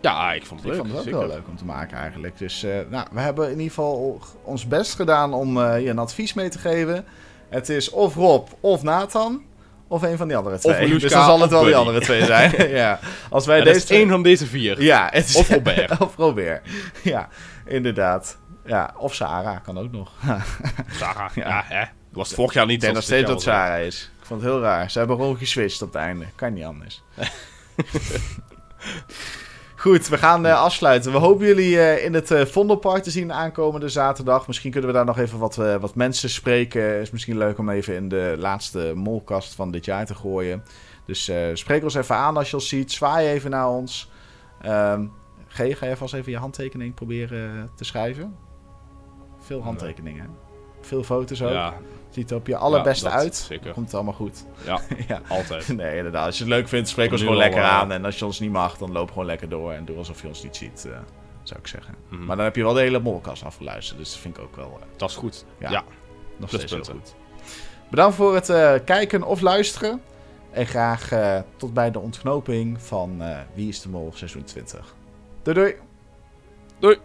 [0.00, 0.80] Ja, ik vond het Ik leuk.
[0.80, 1.18] vond het ook zeker.
[1.28, 2.38] wel leuk om te maken eigenlijk.
[2.38, 6.48] Dus nou, we hebben in ieder geval ons best gedaan om je een advies mee
[6.48, 7.04] te geven.
[7.48, 9.42] Het is of Rob of Nathan.
[9.88, 10.88] Of een van die andere twee.
[10.98, 12.68] Dus dan zal het wel die andere twee zijn.
[12.82, 12.98] ja.
[13.30, 14.82] Als wij Ja, deze is één van deze vier.
[14.82, 15.36] Ja, het is...
[15.36, 15.98] Of Robert.
[16.00, 16.68] of Robert.
[17.02, 17.28] Ja,
[17.66, 18.38] inderdaad.
[18.64, 20.12] Ja, of Sarah kan ook nog.
[21.00, 21.48] Sarah, Ja.
[21.48, 21.84] ja, hè.
[22.12, 23.42] Was het vorig jaar niet Ik denk nog steeds dat.
[23.42, 24.11] Sarah is.
[24.32, 24.90] Vond het heel raar.
[24.90, 26.24] Ze hebben gewoon geswitcht op het einde.
[26.34, 27.02] Kan niet anders.
[29.76, 31.12] Goed, we gaan eh, afsluiten.
[31.12, 34.46] We hopen jullie eh, in het eh, Vondelpark te zien aankomende zaterdag.
[34.46, 37.00] Misschien kunnen we daar nog even wat, eh, wat mensen spreken.
[37.00, 40.64] Is misschien leuk om even in de laatste molkast van dit jaar te gooien.
[41.04, 42.92] Dus eh, spreek ons even aan als je ons ziet.
[42.92, 44.10] Zwaai even naar ons.
[44.62, 45.04] Ehm
[45.48, 48.36] G, ga je vast even je handtekening proberen te schrijven?
[49.40, 50.22] Veel handtekeningen.
[50.22, 50.28] hè?
[50.80, 51.50] Veel foto's ook.
[51.50, 51.74] Ja,
[52.12, 53.36] Ziet er op je allerbeste Ja, dat uit.
[53.36, 53.72] zeker.
[53.72, 54.44] Komt het allemaal goed.
[54.64, 55.20] ja, ja.
[55.28, 55.68] altijd.
[55.76, 56.26] Nee, inderdaad.
[56.26, 57.92] Als je het leuk vindt, spreek ons gewoon lekker eh, aan.
[57.92, 59.72] En als je ons niet mag, dan loop gewoon lekker door.
[59.72, 60.92] En doe alsof je ons niet ziet, eh,
[61.42, 61.94] zou ik zeggen.
[62.08, 62.24] Mhm.
[62.24, 63.98] Maar dan heb je wel de hele molkast afgeluisterd.
[63.98, 65.44] Dus dat vind ik ook wel eh, Dat is goed.
[65.58, 65.70] Ja.
[65.70, 65.84] Ja,
[66.36, 67.14] nog steeds heel goed.
[67.90, 68.46] Bedankt voor het
[68.84, 70.02] kijken of luisteren.
[70.50, 71.10] En graag
[71.56, 73.22] tot bij de ontknoping van
[73.54, 74.94] Wie is de Mol seizoen 20.
[75.42, 75.74] Doei doei!
[76.78, 76.98] Doei!